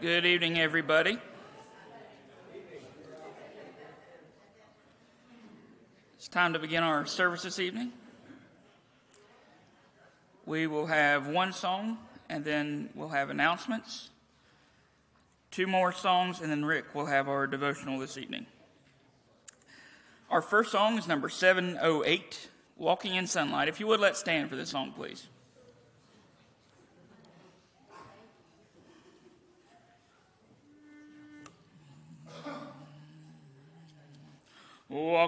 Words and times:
Good 0.00 0.24
evening, 0.24 0.58
everybody. 0.58 1.18
It's 6.16 6.26
time 6.26 6.54
to 6.54 6.58
begin 6.58 6.82
our 6.82 7.04
service 7.04 7.42
this 7.42 7.58
evening. 7.58 7.92
We 10.46 10.66
will 10.66 10.86
have 10.86 11.26
one 11.26 11.52
song 11.52 11.98
and 12.30 12.46
then 12.46 12.88
we'll 12.94 13.10
have 13.10 13.28
announcements, 13.28 14.08
two 15.50 15.66
more 15.66 15.92
songs, 15.92 16.40
and 16.40 16.50
then 16.50 16.64
Rick 16.64 16.94
will 16.94 17.06
have 17.06 17.28
our 17.28 17.46
devotional 17.46 17.98
this 17.98 18.16
evening. 18.16 18.46
Our 20.30 20.40
first 20.40 20.72
song 20.72 20.96
is 20.96 21.08
number 21.08 21.28
708, 21.28 22.48
Walking 22.78 23.16
in 23.16 23.26
Sunlight. 23.26 23.68
If 23.68 23.78
you 23.78 23.86
would, 23.88 24.00
let's 24.00 24.18
stand 24.18 24.48
for 24.48 24.56
this 24.56 24.70
song, 24.70 24.92
please. 24.96 25.26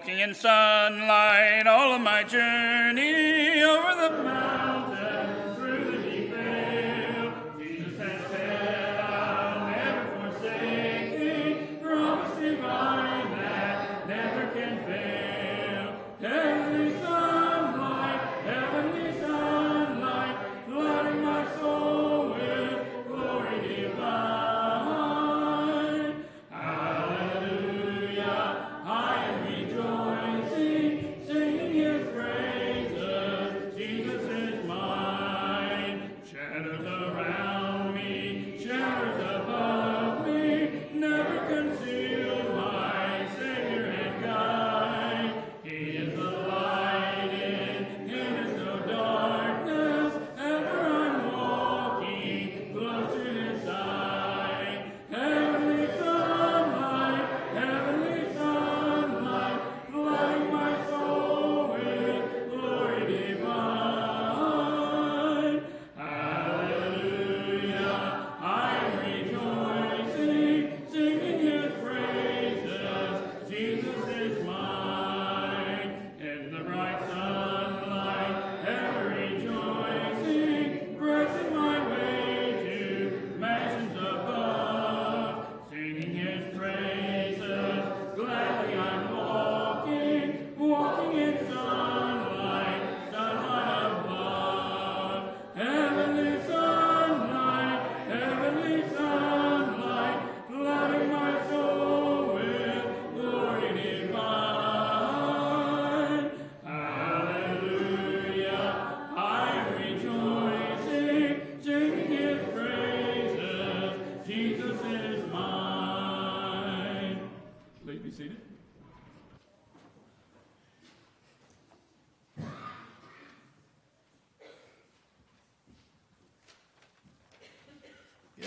Walking 0.03 0.19
in 0.19 0.35
sunlight 0.35 1.69
all 1.69 1.95
of 1.95 2.01
my 2.01 2.25
journey 2.25 3.22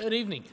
Good 0.05 0.13
evening. 0.13 0.43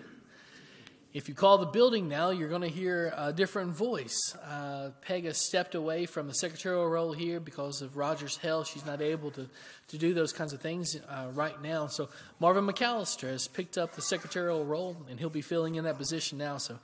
If 1.12 1.28
you 1.28 1.34
call 1.34 1.58
the 1.58 1.66
building 1.66 2.08
now, 2.08 2.30
you're 2.30 2.48
going 2.48 2.62
to 2.62 2.70
hear 2.70 3.12
a 3.14 3.34
different 3.34 3.76
voice. 3.76 4.34
Uh, 4.36 4.92
Peg 5.02 5.26
has 5.26 5.46
stepped 5.46 5.74
away 5.74 6.06
from 6.06 6.26
the 6.26 6.32
secretarial 6.32 6.88
role 6.88 7.12
here 7.12 7.38
because 7.38 7.82
of 7.82 7.98
Roger's 7.98 8.38
health. 8.38 8.68
She's 8.68 8.86
not 8.86 9.02
able 9.02 9.30
to, 9.32 9.46
to 9.88 9.98
do 9.98 10.14
those 10.14 10.32
kinds 10.32 10.54
of 10.54 10.62
things 10.62 10.96
uh, 10.96 11.26
right 11.34 11.60
now. 11.60 11.86
So 11.86 12.08
Marvin 12.40 12.66
McAllister 12.66 13.28
has 13.28 13.46
picked 13.46 13.76
up 13.76 13.94
the 13.94 14.00
secretarial 14.00 14.64
role, 14.64 14.96
and 15.10 15.20
he'll 15.20 15.28
be 15.28 15.42
filling 15.42 15.74
in 15.74 15.84
that 15.84 15.98
position 15.98 16.38
now. 16.38 16.56
So 16.56 16.78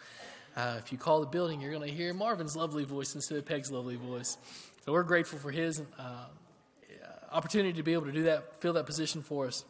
uh, 0.55 0.77
if 0.77 0.93
you 0.93 0.99
call 0.99 1.21
the 1.21 1.27
building, 1.27 1.63
you're 1.63 1.73
going 1.73 1.89
to 1.89 1.97
hear 1.97 2.13
Marvin's 2.13 2.55
lovely 2.55 2.85
voice 2.85 3.15
instead 3.15 3.39
of 3.39 3.47
Peg's 3.47 3.73
lovely 3.73 3.97
voice. 3.97 4.37
So 4.85 4.93
we're 4.93 5.05
grateful 5.05 5.39
for 5.39 5.53
his 5.53 5.81
uh, 5.99 6.27
opportunity 7.33 7.73
to 7.73 7.83
be 7.83 7.95
able 7.95 8.05
to 8.05 8.13
do 8.13 8.25
that, 8.25 8.61
fill 8.61 8.75
that 8.75 8.85
position 8.85 9.23
for 9.23 9.47
us. 9.47 9.65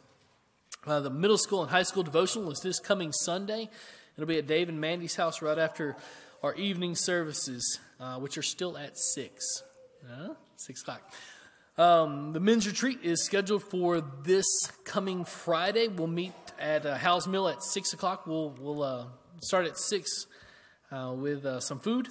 Uh, 0.87 1.01
the 1.01 1.09
middle 1.09 1.37
school 1.37 1.61
and 1.61 1.69
high 1.69 1.83
school 1.83 2.03
devotional 2.03 2.51
is 2.51 2.61
this 2.61 2.79
coming 2.79 3.11
Sunday. 3.11 3.69
It'll 4.15 4.27
be 4.27 4.37
at 4.37 4.47
Dave 4.47 4.69
and 4.69 4.79
Mandy's 4.79 5.15
house 5.15 5.41
right 5.41 5.57
after 5.57 5.97
our 6.41 6.55
evening 6.55 6.95
services, 6.95 7.79
uh, 7.99 8.17
which 8.17 8.37
are 8.37 8.43
still 8.43 8.77
at 8.77 8.97
6. 8.97 9.63
Uh, 10.09 10.29
6 10.55 10.81
o'clock. 10.81 11.01
Um, 11.77 12.31
the 12.31 12.39
men's 12.39 12.65
retreat 12.65 12.99
is 13.03 13.23
scheduled 13.23 13.63
for 13.63 14.01
this 14.01 14.45
coming 14.85 15.25
Friday. 15.25 15.89
We'll 15.89 16.07
meet 16.07 16.33
at 16.57 16.85
uh, 16.85 16.95
Hal's 16.95 17.27
Mill 17.27 17.49
at 17.49 17.61
6 17.61 17.93
o'clock. 17.93 18.25
We'll, 18.25 18.55
we'll 18.59 18.83
uh, 18.83 19.05
start 19.41 19.65
at 19.65 19.77
6 19.77 20.27
uh, 20.91 21.13
with 21.17 21.45
uh, 21.45 21.59
some 21.59 21.79
food. 21.79 22.07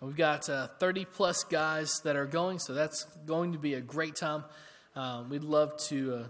We've 0.00 0.16
got 0.16 0.48
uh, 0.48 0.68
30 0.78 1.06
plus 1.06 1.44
guys 1.44 2.00
that 2.04 2.16
are 2.16 2.26
going, 2.26 2.58
so 2.58 2.72
that's 2.72 3.04
going 3.26 3.52
to 3.52 3.58
be 3.58 3.74
a 3.74 3.80
great 3.80 4.16
time. 4.16 4.44
We'd 5.28 5.44
love 5.44 5.76
to, 5.88 6.26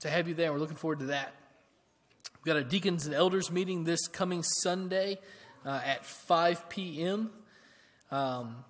to 0.00 0.08
have 0.08 0.28
you 0.28 0.34
there. 0.34 0.52
We're 0.52 0.58
looking 0.58 0.76
forward 0.76 1.00
to 1.00 1.06
that. 1.06 1.34
We've 2.38 2.54
got 2.54 2.56
a 2.56 2.64
deacons 2.64 3.04
and 3.06 3.14
elders 3.14 3.50
meeting 3.50 3.84
this 3.84 4.08
coming 4.08 4.42
Sunday 4.42 5.18
uh, 5.64 5.80
at 5.84 6.06
5 6.06 6.70
p.m. 6.70 7.30
Um, 8.10 8.64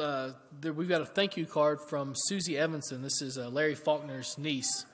uh, 0.00 0.30
there, 0.60 0.72
we've 0.72 0.88
got 0.88 1.02
a 1.02 1.06
thank 1.06 1.36
you 1.36 1.44
card 1.44 1.80
from 1.88 2.14
Susie 2.16 2.56
Evanson. 2.56 3.02
This 3.02 3.20
is 3.20 3.36
uh, 3.36 3.48
Larry 3.50 3.74
Faulkner's 3.74 4.38
niece. 4.38 4.86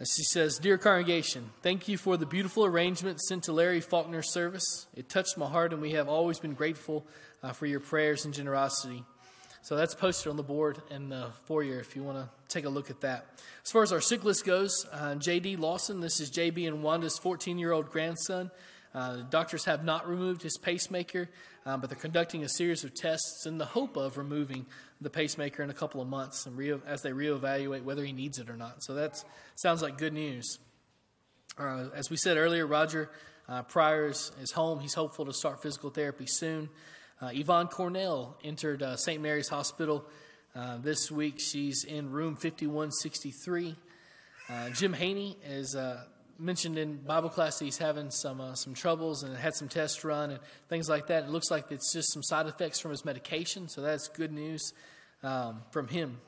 Uh, 0.00 0.04
She 0.04 0.24
says, 0.24 0.58
Dear 0.58 0.76
congregation, 0.76 1.50
thank 1.62 1.86
you 1.86 1.96
for 1.96 2.16
the 2.16 2.26
beautiful 2.26 2.64
arrangement 2.64 3.20
sent 3.20 3.44
to 3.44 3.52
Larry 3.52 3.80
Faulkner's 3.80 4.32
service. 4.32 4.88
It 4.96 5.08
touched 5.08 5.38
my 5.38 5.46
heart, 5.46 5.72
and 5.72 5.80
we 5.80 5.92
have 5.92 6.08
always 6.08 6.40
been 6.40 6.54
grateful 6.54 7.06
uh, 7.44 7.52
for 7.52 7.66
your 7.66 7.80
prayers 7.80 8.24
and 8.24 8.34
generosity. 8.34 9.04
So 9.64 9.76
that's 9.76 9.94
posted 9.94 10.28
on 10.28 10.36
the 10.36 10.42
board 10.42 10.82
in 10.90 11.08
the 11.08 11.28
foyer 11.44 11.78
if 11.78 11.94
you 11.94 12.02
want 12.02 12.18
to 12.18 12.28
take 12.48 12.64
a 12.64 12.68
look 12.68 12.90
at 12.90 13.00
that. 13.02 13.26
As 13.64 13.70
far 13.70 13.84
as 13.84 13.92
our 13.92 14.00
sick 14.00 14.24
list 14.24 14.44
goes, 14.44 14.86
uh, 14.92 15.14
J.D. 15.14 15.54
Lawson, 15.54 16.00
this 16.00 16.18
is 16.18 16.30
J.B. 16.30 16.66
and 16.66 16.82
Wanda's 16.82 17.16
14 17.18 17.60
year 17.60 17.70
old 17.70 17.88
grandson. 17.88 18.50
Uh, 18.92 19.18
doctors 19.30 19.64
have 19.66 19.84
not 19.84 20.08
removed 20.08 20.42
his 20.42 20.58
pacemaker, 20.58 21.30
uh, 21.64 21.76
but 21.76 21.88
they're 21.88 21.98
conducting 21.98 22.42
a 22.42 22.48
series 22.48 22.82
of 22.82 22.92
tests 22.92 23.46
in 23.46 23.58
the 23.58 23.64
hope 23.64 23.96
of 23.96 24.18
removing 24.18 24.66
the 25.00 25.08
pacemaker 25.08 25.62
in 25.62 25.70
a 25.70 25.74
couple 25.74 26.00
of 26.00 26.08
months 26.08 26.44
and 26.44 26.58
re- 26.58 26.80
as 26.84 27.02
they 27.02 27.10
reevaluate 27.10 27.84
whether 27.84 28.04
he 28.04 28.12
needs 28.12 28.40
it 28.40 28.50
or 28.50 28.56
not. 28.56 28.82
So 28.82 28.94
that 28.94 29.22
sounds 29.54 29.80
like 29.80 29.96
good 29.96 30.12
news. 30.12 30.58
Uh, 31.56 31.84
as 31.94 32.10
we 32.10 32.16
said 32.16 32.36
earlier, 32.36 32.66
Roger 32.66 33.10
uh, 33.48 33.62
Pryor 33.62 34.08
is, 34.08 34.32
is 34.40 34.50
home. 34.50 34.80
He's 34.80 34.94
hopeful 34.94 35.24
to 35.24 35.32
start 35.32 35.62
physical 35.62 35.90
therapy 35.90 36.26
soon. 36.26 36.68
Uh, 37.22 37.30
Yvonne 37.32 37.68
Cornell 37.68 38.36
entered 38.42 38.82
uh, 38.82 38.96
St. 38.96 39.22
Mary's 39.22 39.48
Hospital 39.48 40.04
uh, 40.56 40.78
this 40.78 41.08
week. 41.08 41.38
She's 41.38 41.84
in 41.84 42.10
room 42.10 42.34
5163. 42.34 43.76
Uh, 44.50 44.70
Jim 44.70 44.92
Haney 44.92 45.36
is 45.46 45.76
mentioned 46.38 46.76
in 46.76 46.96
Bible 46.96 47.28
class 47.28 47.60
that 47.60 47.64
he's 47.64 47.78
having 47.78 48.10
some 48.10 48.40
uh, 48.40 48.54
some 48.54 48.74
troubles 48.74 49.22
and 49.22 49.36
had 49.36 49.54
some 49.54 49.68
tests 49.68 50.02
run 50.04 50.30
and 50.32 50.40
things 50.68 50.88
like 50.88 51.06
that. 51.06 51.24
It 51.24 51.30
looks 51.30 51.48
like 51.50 51.70
it's 51.70 51.92
just 51.92 52.12
some 52.12 52.22
side 52.24 52.46
effects 52.48 52.80
from 52.80 52.90
his 52.90 53.04
medication, 53.04 53.68
so 53.68 53.80
that's 53.82 54.08
good 54.08 54.32
news 54.32 54.72
um, 55.22 55.62
from 55.70 55.86
him. 55.86 56.18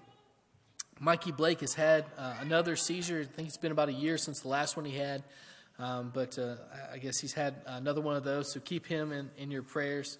Mikey 1.01 1.33
Blake 1.33 1.61
has 1.61 1.75
had 1.75 2.05
uh, 2.17 2.35
another 2.41 2.77
seizure. 2.77 3.27
I 3.29 3.35
think 3.37 3.49
it's 3.49 3.57
been 3.59 3.73
about 3.73 3.89
a 3.89 3.93
year 3.93 4.17
since 4.17 4.41
the 4.43 4.49
last 4.49 4.77
one 4.77 4.87
he 4.87 4.97
had. 4.97 5.25
Um, 5.77 6.13
but 6.15 6.39
uh, 6.39 6.55
I- 6.73 6.95
I 6.95 6.99
guess 6.99 7.19
he's 7.19 7.33
had 7.33 7.57
another 7.67 8.01
one 8.01 8.15
of 8.15 8.23
those, 8.23 8.53
so 8.53 8.61
keep 8.61 8.87
him 8.87 9.11
in, 9.11 9.29
in 9.37 9.51
your 9.51 9.65
prayers. 9.65 10.19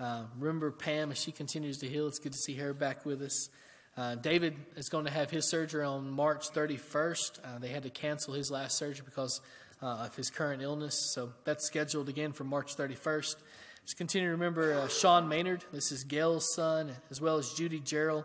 Uh, 0.00 0.22
remember 0.38 0.70
Pam 0.70 1.10
as 1.10 1.18
she 1.18 1.32
continues 1.32 1.78
to 1.78 1.88
heal. 1.88 2.06
It's 2.06 2.20
good 2.20 2.32
to 2.32 2.38
see 2.38 2.54
her 2.54 2.72
back 2.72 3.04
with 3.04 3.20
us. 3.20 3.48
Uh, 3.96 4.14
David 4.14 4.54
is 4.76 4.88
going 4.88 5.06
to 5.06 5.10
have 5.10 5.28
his 5.28 5.50
surgery 5.50 5.84
on 5.84 6.08
March 6.08 6.50
31st. 6.52 7.40
Uh, 7.42 7.58
they 7.58 7.68
had 7.68 7.82
to 7.82 7.90
cancel 7.90 8.32
his 8.32 8.48
last 8.48 8.78
surgery 8.78 9.04
because 9.04 9.40
uh, 9.82 10.04
of 10.06 10.14
his 10.14 10.30
current 10.30 10.62
illness, 10.62 10.94
so 11.14 11.32
that's 11.44 11.66
scheduled 11.66 12.08
again 12.08 12.32
for 12.32 12.44
March 12.44 12.76
31st. 12.76 13.36
Just 13.84 13.96
continue 13.96 14.28
to 14.28 14.32
remember 14.32 14.74
uh, 14.74 14.86
Sean 14.86 15.28
Maynard. 15.28 15.64
This 15.72 15.90
is 15.90 16.04
Gail's 16.04 16.46
son, 16.54 16.92
as 17.10 17.20
well 17.20 17.36
as 17.36 17.50
Judy 17.54 17.80
Gerald. 17.80 18.24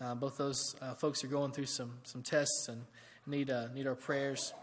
Uh, 0.00 0.14
both 0.14 0.38
those 0.38 0.74
folks 0.96 1.22
are 1.22 1.28
going 1.28 1.52
through 1.52 1.66
some 1.66 1.92
some 2.04 2.22
tests 2.22 2.68
and 2.68 2.84
need 3.26 3.52
need 3.74 3.86
our 3.86 3.94
prayers. 3.94 4.54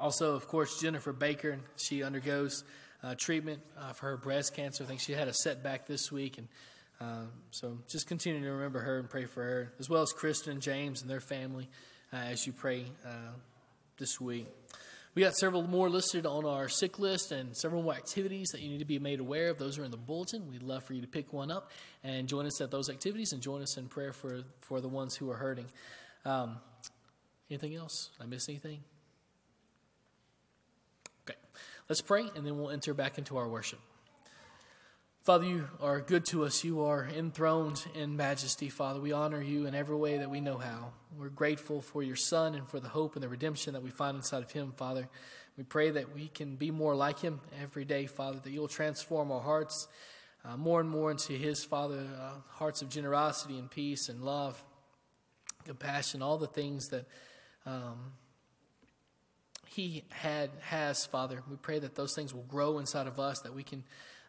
Also, 0.00 0.34
of 0.34 0.48
course, 0.48 0.80
Jennifer 0.80 1.12
Baker, 1.12 1.60
she 1.76 2.02
undergoes 2.02 2.64
uh, 3.02 3.14
treatment 3.16 3.60
uh, 3.78 3.92
for 3.92 4.06
her 4.06 4.16
breast 4.16 4.54
cancer. 4.54 4.84
I 4.84 4.86
think 4.86 5.00
she 5.00 5.12
had 5.12 5.28
a 5.28 5.34
setback 5.34 5.86
this 5.86 6.10
week, 6.10 6.38
and 6.38 6.48
um, 7.00 7.28
so 7.50 7.78
just 7.88 8.08
continue 8.08 8.42
to 8.42 8.50
remember 8.50 8.80
her 8.80 8.98
and 8.98 9.08
pray 9.08 9.26
for 9.26 9.42
her, 9.42 9.72
as 9.78 9.88
well 9.88 10.02
as 10.02 10.12
Kristen 10.12 10.52
and 10.52 10.62
James 10.62 11.02
and 11.02 11.10
their 11.10 11.20
family 11.20 11.68
uh, 12.12 12.16
as 12.16 12.46
you 12.46 12.52
pray 12.52 12.86
uh, 13.06 13.32
this 13.98 14.20
week. 14.20 14.46
We 15.14 15.22
got 15.22 15.34
several 15.34 15.62
more 15.62 15.88
listed 15.88 16.26
on 16.26 16.44
our 16.44 16.68
sick 16.68 16.98
list 16.98 17.32
and 17.32 17.56
several 17.56 17.82
more 17.82 17.94
activities 17.94 18.50
that 18.52 18.60
you 18.60 18.68
need 18.68 18.78
to 18.78 18.84
be 18.84 18.98
made 18.98 19.20
aware 19.20 19.50
of. 19.50 19.58
Those 19.58 19.78
are 19.78 19.84
in 19.84 19.90
the 19.90 19.96
bulletin. 19.96 20.48
We'd 20.48 20.62
love 20.62 20.84
for 20.84 20.94
you 20.94 21.00
to 21.00 21.08
pick 21.08 21.32
one 21.32 21.50
up 21.50 21.72
and 22.04 22.28
join 22.28 22.46
us 22.46 22.60
at 22.60 22.70
those 22.70 22.88
activities 22.88 23.32
and 23.32 23.42
join 23.42 23.62
us 23.62 23.76
in 23.76 23.88
prayer 23.88 24.12
for, 24.12 24.42
for 24.60 24.80
the 24.80 24.88
ones 24.88 25.16
who 25.16 25.28
are 25.30 25.36
hurting. 25.36 25.66
Um, 26.24 26.58
anything 27.50 27.74
else? 27.74 28.10
I 28.20 28.26
miss 28.26 28.48
anything? 28.48 28.80
Let's 31.88 32.02
pray 32.02 32.26
and 32.36 32.44
then 32.44 32.58
we'll 32.58 32.70
enter 32.70 32.92
back 32.92 33.16
into 33.16 33.38
our 33.38 33.48
worship. 33.48 33.78
Father, 35.22 35.46
you 35.46 35.68
are 35.80 36.02
good 36.02 36.26
to 36.26 36.44
us. 36.44 36.62
You 36.62 36.82
are 36.84 37.08
enthroned 37.16 37.82
in 37.94 38.14
majesty, 38.14 38.68
Father. 38.68 39.00
We 39.00 39.12
honor 39.12 39.40
you 39.40 39.66
in 39.66 39.74
every 39.74 39.96
way 39.96 40.18
that 40.18 40.28
we 40.28 40.42
know 40.42 40.58
how. 40.58 40.92
We're 41.16 41.30
grateful 41.30 41.80
for 41.80 42.02
your 42.02 42.16
Son 42.16 42.54
and 42.54 42.68
for 42.68 42.78
the 42.78 42.90
hope 42.90 43.14
and 43.14 43.22
the 43.22 43.28
redemption 43.28 43.72
that 43.72 43.82
we 43.82 43.88
find 43.88 44.16
inside 44.16 44.42
of 44.42 44.52
him, 44.52 44.72
Father. 44.72 45.08
We 45.56 45.64
pray 45.64 45.90
that 45.90 46.14
we 46.14 46.28
can 46.28 46.56
be 46.56 46.70
more 46.70 46.94
like 46.94 47.20
him 47.20 47.40
every 47.62 47.86
day, 47.86 48.06
Father, 48.06 48.38
that 48.38 48.50
you'll 48.50 48.68
transform 48.68 49.32
our 49.32 49.40
hearts 49.40 49.88
uh, 50.44 50.58
more 50.58 50.80
and 50.80 50.90
more 50.90 51.10
into 51.10 51.32
his, 51.32 51.64
Father, 51.64 52.06
uh, 52.20 52.32
hearts 52.50 52.82
of 52.82 52.90
generosity 52.90 53.58
and 53.58 53.70
peace 53.70 54.10
and 54.10 54.22
love, 54.22 54.62
compassion, 55.64 56.20
all 56.20 56.36
the 56.36 56.46
things 56.46 56.88
that. 56.88 57.06
Um, 57.64 58.12
he 59.70 60.04
had 60.10 60.50
has 60.60 61.06
father. 61.06 61.42
We 61.48 61.56
pray 61.56 61.78
that 61.78 61.94
those 61.94 62.14
things 62.14 62.34
will 62.34 62.44
grow 62.44 62.78
inside 62.78 63.06
of 63.06 63.20
us 63.20 63.40
that 63.40 63.54
we 63.54 63.62
can 63.62 63.84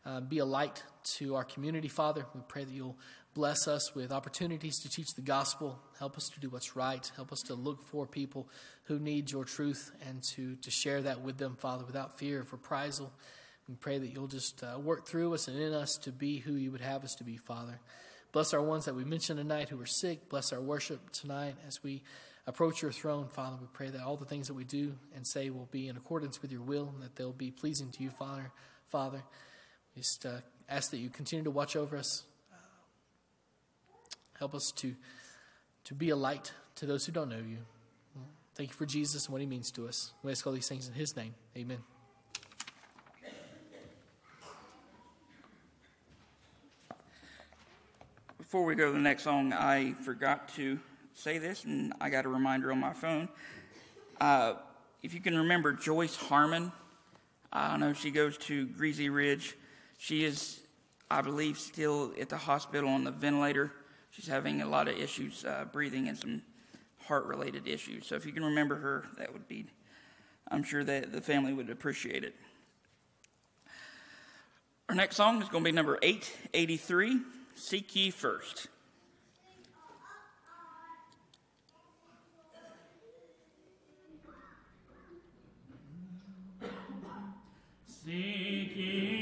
uh, 0.05 0.21
be 0.21 0.39
a 0.39 0.45
light 0.45 0.83
to 1.17 1.35
our 1.35 1.43
community 1.43 1.87
father. 1.87 2.25
We 2.33 2.41
pray 2.47 2.63
that 2.63 2.73
you'll 2.73 2.97
bless 3.33 3.67
us 3.67 3.93
with 3.95 4.11
opportunities 4.11 4.79
to 4.79 4.89
teach 4.89 5.13
the 5.15 5.21
gospel. 5.21 5.79
Help 5.97 6.17
us 6.17 6.29
to 6.33 6.39
do 6.39 6.49
what's 6.49 6.75
right. 6.75 7.09
Help 7.15 7.31
us 7.31 7.41
to 7.47 7.53
look 7.53 7.81
for 7.83 8.05
people 8.05 8.49
who 8.83 8.99
need 8.99 9.31
your 9.31 9.45
truth 9.45 9.91
and 10.07 10.21
to 10.35 10.55
to 10.57 10.71
share 10.71 11.01
that 11.01 11.21
with 11.21 11.37
them 11.37 11.55
father 11.55 11.85
without 11.85 12.17
fear 12.17 12.41
of 12.41 12.51
reprisal. 12.51 13.11
We 13.67 13.75
pray 13.75 13.99
that 13.99 14.07
you'll 14.07 14.27
just 14.27 14.63
uh, 14.63 14.79
work 14.79 15.07
through 15.07 15.33
us 15.35 15.47
and 15.47 15.59
in 15.59 15.73
us 15.73 15.95
to 16.03 16.11
be 16.11 16.39
who 16.39 16.53
you 16.53 16.71
would 16.71 16.81
have 16.81 17.03
us 17.03 17.13
to 17.15 17.23
be 17.23 17.37
father. 17.37 17.79
Bless 18.31 18.53
our 18.53 18.61
ones 18.61 18.85
that 18.85 18.95
we 18.95 19.03
mentioned 19.03 19.37
tonight 19.37 19.69
who 19.69 19.79
are 19.79 19.85
sick. 19.87 20.27
Bless 20.27 20.51
our 20.51 20.61
worship 20.61 21.11
tonight 21.11 21.55
as 21.67 21.83
we 21.83 22.03
approach 22.49 22.81
your 22.81 22.91
throne, 22.91 23.27
Father. 23.27 23.57
We 23.61 23.67
pray 23.71 23.89
that 23.89 24.01
all 24.01 24.17
the 24.17 24.25
things 24.25 24.47
that 24.47 24.55
we 24.55 24.63
do 24.63 24.95
and 25.15 25.25
say 25.25 25.51
will 25.51 25.69
be 25.71 25.87
in 25.87 25.95
accordance 25.95 26.41
with 26.41 26.51
your 26.51 26.61
will 26.61 26.91
and 26.93 27.03
that 27.03 27.15
they'll 27.15 27.31
be 27.31 27.51
pleasing 27.51 27.91
to 27.91 28.03
you, 28.03 28.09
Father. 28.09 28.51
Father, 28.87 29.21
we 29.95 30.01
just 30.01 30.25
uh, 30.25 30.39
ask 30.67 30.89
that 30.89 30.97
you 30.97 31.09
continue 31.09 31.43
to 31.43 31.51
watch 31.51 31.75
over 31.75 31.95
us. 31.95 32.23
Uh, 32.51 32.55
help 34.39 34.55
us 34.55 34.73
to, 34.77 34.95
to 35.83 35.93
be 35.93 36.09
a 36.09 36.15
light 36.15 36.51
to 36.75 36.87
those 36.87 37.05
who 37.05 37.11
don't 37.11 37.29
know 37.29 37.37
you. 37.37 37.59
Thank 38.55 38.71
you 38.71 38.75
for 38.75 38.87
Jesus 38.87 39.25
and 39.25 39.31
what 39.31 39.41
he 39.41 39.47
means 39.47 39.69
to 39.71 39.87
us. 39.87 40.11
We 40.23 40.31
ask 40.31 40.45
all 40.45 40.51
these 40.51 40.67
things 40.67 40.87
in 40.87 40.95
his 40.95 41.15
name. 41.15 41.35
Amen. 41.55 41.77
Before 48.39 48.65
we 48.65 48.73
go 48.73 48.87
to 48.87 48.91
the 48.91 48.97
next 48.97 49.23
song, 49.23 49.53
I 49.53 49.93
forgot 50.03 50.49
to 50.55 50.79
say 51.19 51.37
this, 51.37 51.65
and 51.65 51.93
I 51.99 52.09
got 52.09 52.25
a 52.25 52.29
reminder 52.29 52.71
on 52.71 52.79
my 52.79 52.93
phone. 52.93 53.27
Uh, 54.21 54.53
if 55.03 55.13
you 55.13 55.19
can 55.19 55.37
remember 55.37 55.73
Joyce 55.73 56.15
Harmon, 56.15 56.71
I 57.51 57.71
don't 57.71 57.81
know 57.81 57.93
she 57.93 58.09
goes 58.09 58.37
to 58.37 58.67
Greasy 58.67 59.09
Ridge. 59.09 59.57
She 59.97 60.23
is, 60.23 60.61
I 61.11 61.21
believe, 61.21 61.59
still 61.59 62.13
at 62.19 62.29
the 62.29 62.37
hospital 62.37 62.89
on 62.89 63.03
the 63.03 63.11
ventilator. 63.11 63.73
She's 64.11 64.27
having 64.27 64.61
a 64.61 64.65
lot 64.65 64.87
of 64.87 64.97
issues 64.97 65.43
uh, 65.43 65.65
breathing 65.69 66.07
and 66.07 66.17
some 66.17 66.41
heart 67.05 67.25
related 67.25 67.67
issues. 67.67 68.07
So 68.07 68.15
if 68.15 68.25
you 68.25 68.31
can 68.31 68.45
remember 68.45 68.75
her, 68.75 69.05
that 69.17 69.33
would 69.33 69.47
be, 69.47 69.65
I'm 70.49 70.63
sure 70.63 70.85
that 70.85 71.11
the 71.11 71.19
family 71.19 71.51
would 71.51 71.69
appreciate 71.69 72.23
it. 72.23 72.33
Our 74.87 74.95
next 74.95 75.17
song 75.17 75.41
is 75.41 75.49
going 75.49 75.65
to 75.65 75.67
be 75.67 75.75
number 75.75 75.99
883 76.01 77.19
Seek 77.55 77.93
Ye 77.93 78.09
First. 78.09 78.67
Seek 88.09 89.18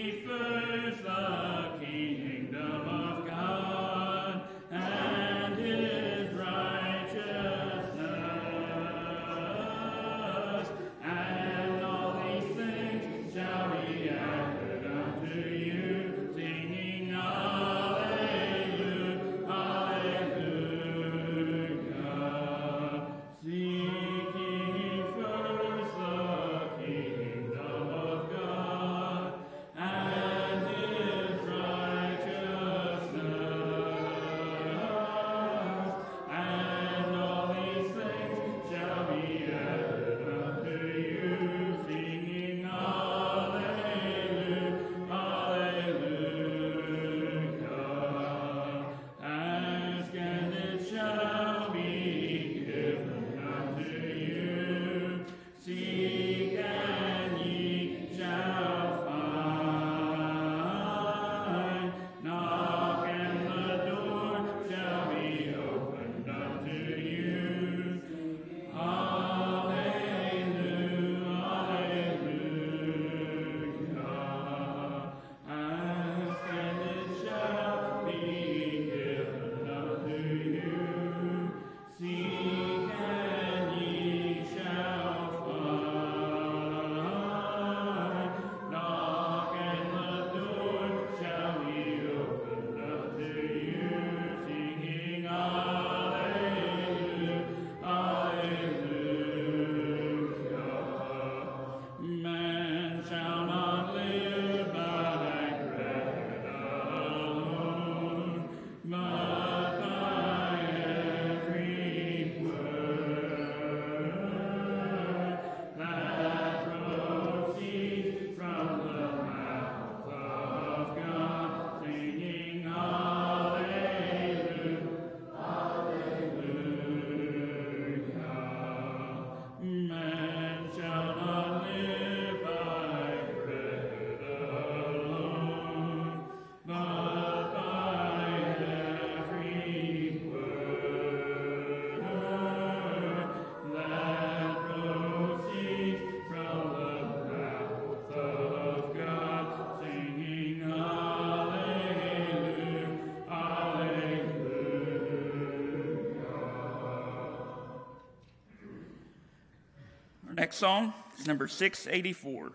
next 160.37 160.57
song 160.57 160.93
is 161.19 161.25
number 161.25 161.47
684. 161.47 162.51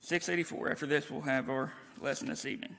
684. 0.00 0.70
After 0.70 0.86
this, 0.86 1.10
we'll 1.10 1.20
have 1.20 1.50
our 1.50 1.72
lesson 2.00 2.28
this 2.28 2.46
evening. 2.46 2.74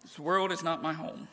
This 0.00 0.18
world 0.18 0.50
is 0.50 0.64
not 0.64 0.82
my 0.82 0.94
home. 0.94 1.28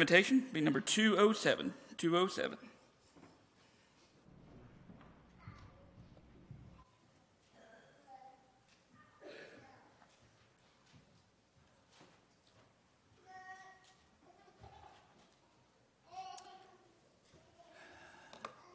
Invitation 0.00 0.44
be 0.52 0.60
number 0.60 0.80
207. 0.80 1.74
207. 1.96 2.58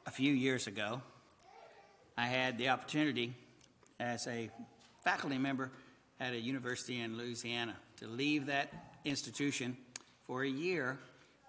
a 0.06 0.12
few 0.12 0.34
years 0.34 0.68
ago, 0.68 1.02
I 2.18 2.26
had 2.26 2.58
the 2.58 2.70
opportunity 2.70 3.34
as 4.00 4.28
a 4.28 4.50
faculty 5.04 5.38
member 5.38 5.72
at 6.20 6.34
a 6.34 6.38
university 6.38 7.00
in 7.00 7.18
Louisiana 7.18 7.76
to 7.98 8.08
leave 8.08 8.48
that 8.48 8.72
institution 9.06 9.78
for 10.28 10.44
a 10.44 10.50
year 10.50 11.00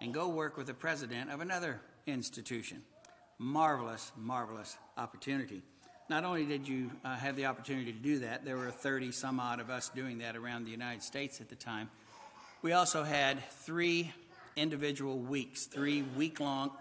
and 0.05 0.13
go 0.13 0.29
work 0.29 0.59
with 0.59 0.67
the 0.67 0.75
president 0.75 1.31
of 1.31 1.41
another 1.41 1.81
institution. 2.07 2.83
Marvelous, 3.39 4.13
marvelous 4.19 4.77
opportunity. 4.99 5.63
Not 6.11 6.25
only 6.25 6.45
did 6.45 6.69
you 6.69 6.91
uh, 7.07 7.17
have 7.17 7.37
the 7.37 7.47
opportunity 7.47 7.91
to 7.91 7.99
do 7.99 8.19
that, 8.19 8.45
there 8.45 8.59
were 8.59 8.71
30 8.71 9.13
some 9.13 9.41
odd 9.41 9.61
of 9.61 9.71
us 9.71 9.89
doing 9.89 10.19
that 10.19 10.37
around 10.37 10.67
the 10.67 10.71
United 10.71 11.03
States 11.03 11.41
at 11.41 11.49
the 11.49 11.55
time. 11.55 11.89
We 12.61 12.73
also 12.73 13.03
had 13.03 13.43
three 13.49 14.13
individual 14.57 15.19
weeks, 15.19 15.65
three 15.65 16.03
week 16.03 16.39
long, 16.39 16.73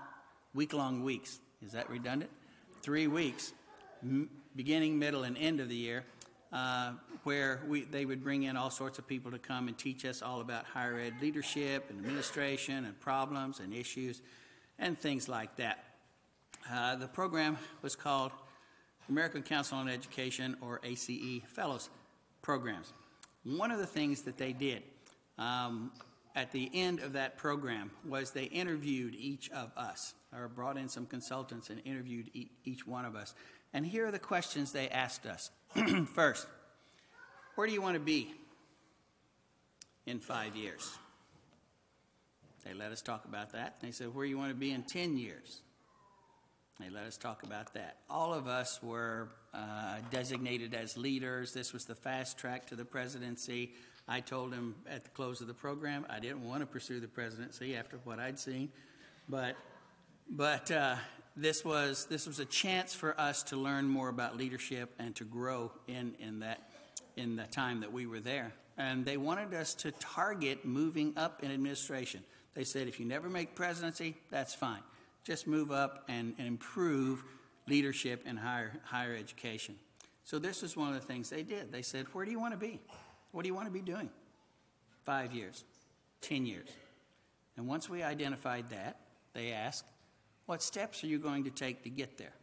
week 0.53 0.73
long 0.73 1.01
weeks. 1.01 1.39
Is 1.65 1.71
that 1.71 1.89
redundant? 1.89 2.29
Three 2.81 3.07
weeks, 3.07 3.53
m- 4.03 4.29
beginning, 4.53 4.99
middle, 4.99 5.23
and 5.23 5.37
end 5.37 5.61
of 5.61 5.69
the 5.69 5.77
year, 5.77 6.03
uh, 6.51 6.91
where 7.23 7.61
we, 7.67 7.83
they 7.83 8.05
would 8.05 8.23
bring 8.23 8.43
in 8.43 8.57
all 8.57 8.69
sorts 8.69 8.99
of 8.99 9.07
people 9.07 9.31
to 9.31 9.39
come 9.39 9.67
and 9.67 9.77
teach 9.77 10.05
us 10.05 10.21
all 10.21 10.41
about 10.41 10.65
higher 10.65 10.99
ed 10.99 11.13
leadership 11.21 11.89
and 11.89 11.99
administration 11.99 12.85
and 12.85 12.99
problems 12.99 13.59
and 13.59 13.73
issues 13.73 14.21
and 14.79 14.97
things 14.97 15.29
like 15.29 15.55
that. 15.57 15.83
Uh, 16.71 16.95
the 16.95 17.07
program 17.07 17.57
was 17.81 17.95
called 17.95 18.31
American 19.09 19.43
Council 19.43 19.77
on 19.77 19.89
Education, 19.89 20.55
or 20.61 20.79
ACE 20.83 21.41
Fellows 21.47 21.89
Programs. 22.41 22.93
One 23.43 23.71
of 23.71 23.79
the 23.79 23.85
things 23.85 24.21
that 24.21 24.37
they 24.37 24.53
did 24.53 24.83
um, 25.37 25.91
at 26.35 26.51
the 26.51 26.69
end 26.73 26.99
of 26.99 27.13
that 27.13 27.37
program 27.37 27.91
was 28.07 28.31
they 28.31 28.45
interviewed 28.45 29.15
each 29.15 29.49
of 29.51 29.71
us, 29.75 30.13
or 30.33 30.47
brought 30.47 30.77
in 30.77 30.87
some 30.87 31.05
consultants 31.05 31.69
and 31.69 31.81
interviewed 31.83 32.29
e- 32.33 32.49
each 32.63 32.87
one 32.87 33.05
of 33.05 33.15
us. 33.15 33.35
And 33.73 33.85
here 33.85 34.07
are 34.07 34.11
the 34.11 34.19
questions 34.19 34.71
they 34.71 34.87
asked 34.89 35.25
us. 35.25 35.51
First, 36.13 36.47
where 37.55 37.67
do 37.67 37.73
you 37.73 37.81
want 37.81 37.95
to 37.95 37.99
be 37.99 38.33
in 40.05 40.19
five 40.19 40.55
years? 40.55 40.97
They 42.65 42.73
let 42.73 42.91
us 42.91 43.01
talk 43.01 43.25
about 43.25 43.51
that. 43.51 43.77
They 43.81 43.91
said, 43.91 44.13
where 44.13 44.25
do 44.25 44.29
you 44.29 44.37
want 44.37 44.51
to 44.51 44.55
be 44.55 44.71
in 44.71 44.83
10 44.83 45.17
years? 45.17 45.61
They 46.79 46.89
let 46.89 47.03
us 47.03 47.17
talk 47.17 47.43
about 47.43 47.73
that. 47.73 47.97
All 48.09 48.33
of 48.33 48.47
us 48.47 48.81
were 48.81 49.29
uh, 49.53 49.97
designated 50.09 50.73
as 50.73 50.97
leaders. 50.97 51.53
This 51.53 51.71
was 51.71 51.85
the 51.85 51.95
fast 51.95 52.37
track 52.37 52.67
to 52.67 52.75
the 52.75 52.85
presidency. 52.85 53.73
I 54.07 54.19
told 54.19 54.53
him 54.53 54.75
at 54.89 55.03
the 55.03 55.09
close 55.11 55.39
of 55.41 55.47
the 55.47 55.53
program 55.53 56.05
I 56.09 56.19
didn't 56.19 56.45
want 56.45 56.61
to 56.61 56.65
pursue 56.65 56.99
the 56.99 57.07
presidency 57.07 57.75
after 57.75 57.97
what 58.03 58.19
I'd 58.19 58.39
seen, 58.39 58.69
but 59.29 59.55
but 60.29 60.71
uh, 60.71 60.95
this 61.37 61.63
was 61.63 62.05
this 62.07 62.27
was 62.27 62.39
a 62.39 62.45
chance 62.45 62.93
for 62.93 63.19
us 63.19 63.43
to 63.43 63.55
learn 63.55 63.87
more 63.87 64.09
about 64.09 64.35
leadership 64.35 64.93
and 64.99 65.15
to 65.15 65.23
grow 65.23 65.71
in 65.87 66.15
in 66.19 66.39
that 66.39 66.69
in 67.15 67.35
the 67.35 67.43
time 67.43 67.81
that 67.81 67.91
we 67.91 68.05
were 68.05 68.19
there. 68.19 68.53
And 68.77 69.05
they 69.05 69.17
wanted 69.17 69.53
us 69.53 69.75
to 69.75 69.91
target 69.91 70.65
moving 70.65 71.13
up 71.15 71.43
in 71.43 71.51
administration. 71.51 72.23
They 72.55 72.63
said 72.63 72.87
if 72.87 72.99
you 72.99 73.05
never 73.05 73.29
make 73.29 73.55
presidency, 73.55 74.15
that's 74.31 74.53
fine. 74.53 74.81
Just 75.23 75.47
move 75.47 75.71
up 75.71 76.03
and, 76.09 76.33
and 76.37 76.47
improve 76.47 77.23
leadership 77.67 78.23
in 78.25 78.37
higher 78.37 78.73
higher 78.83 79.15
education. 79.15 79.75
So 80.25 80.39
this 80.39 80.61
was 80.61 80.75
one 80.75 80.89
of 80.89 80.95
the 80.95 81.05
things 81.05 81.29
they 81.29 81.43
did. 81.43 81.71
They 81.71 81.81
said, 81.81 82.07
"Where 82.13 82.25
do 82.25 82.31
you 82.31 82.39
want 82.39 82.53
to 82.53 82.57
be? 82.57 82.81
What 83.31 83.43
do 83.43 83.47
you 83.47 83.55
want 83.55 83.67
to 83.67 83.73
be 83.73 83.81
doing? 83.81 84.09
Five 85.03 85.33
years, 85.33 85.63
ten 86.21 86.45
years." 86.45 86.69
And 87.55 87.67
once 87.67 87.89
we 87.89 88.03
identified 88.03 88.69
that, 88.69 88.99
they 89.33 89.51
asked, 89.51 89.85
"What 90.45 90.61
steps 90.61 91.03
are 91.03 91.07
you 91.07 91.19
going 91.19 91.43
to 91.45 91.51
take 91.51 91.83
to 91.83 91.89
get 91.89 92.17
there?" 92.17 92.33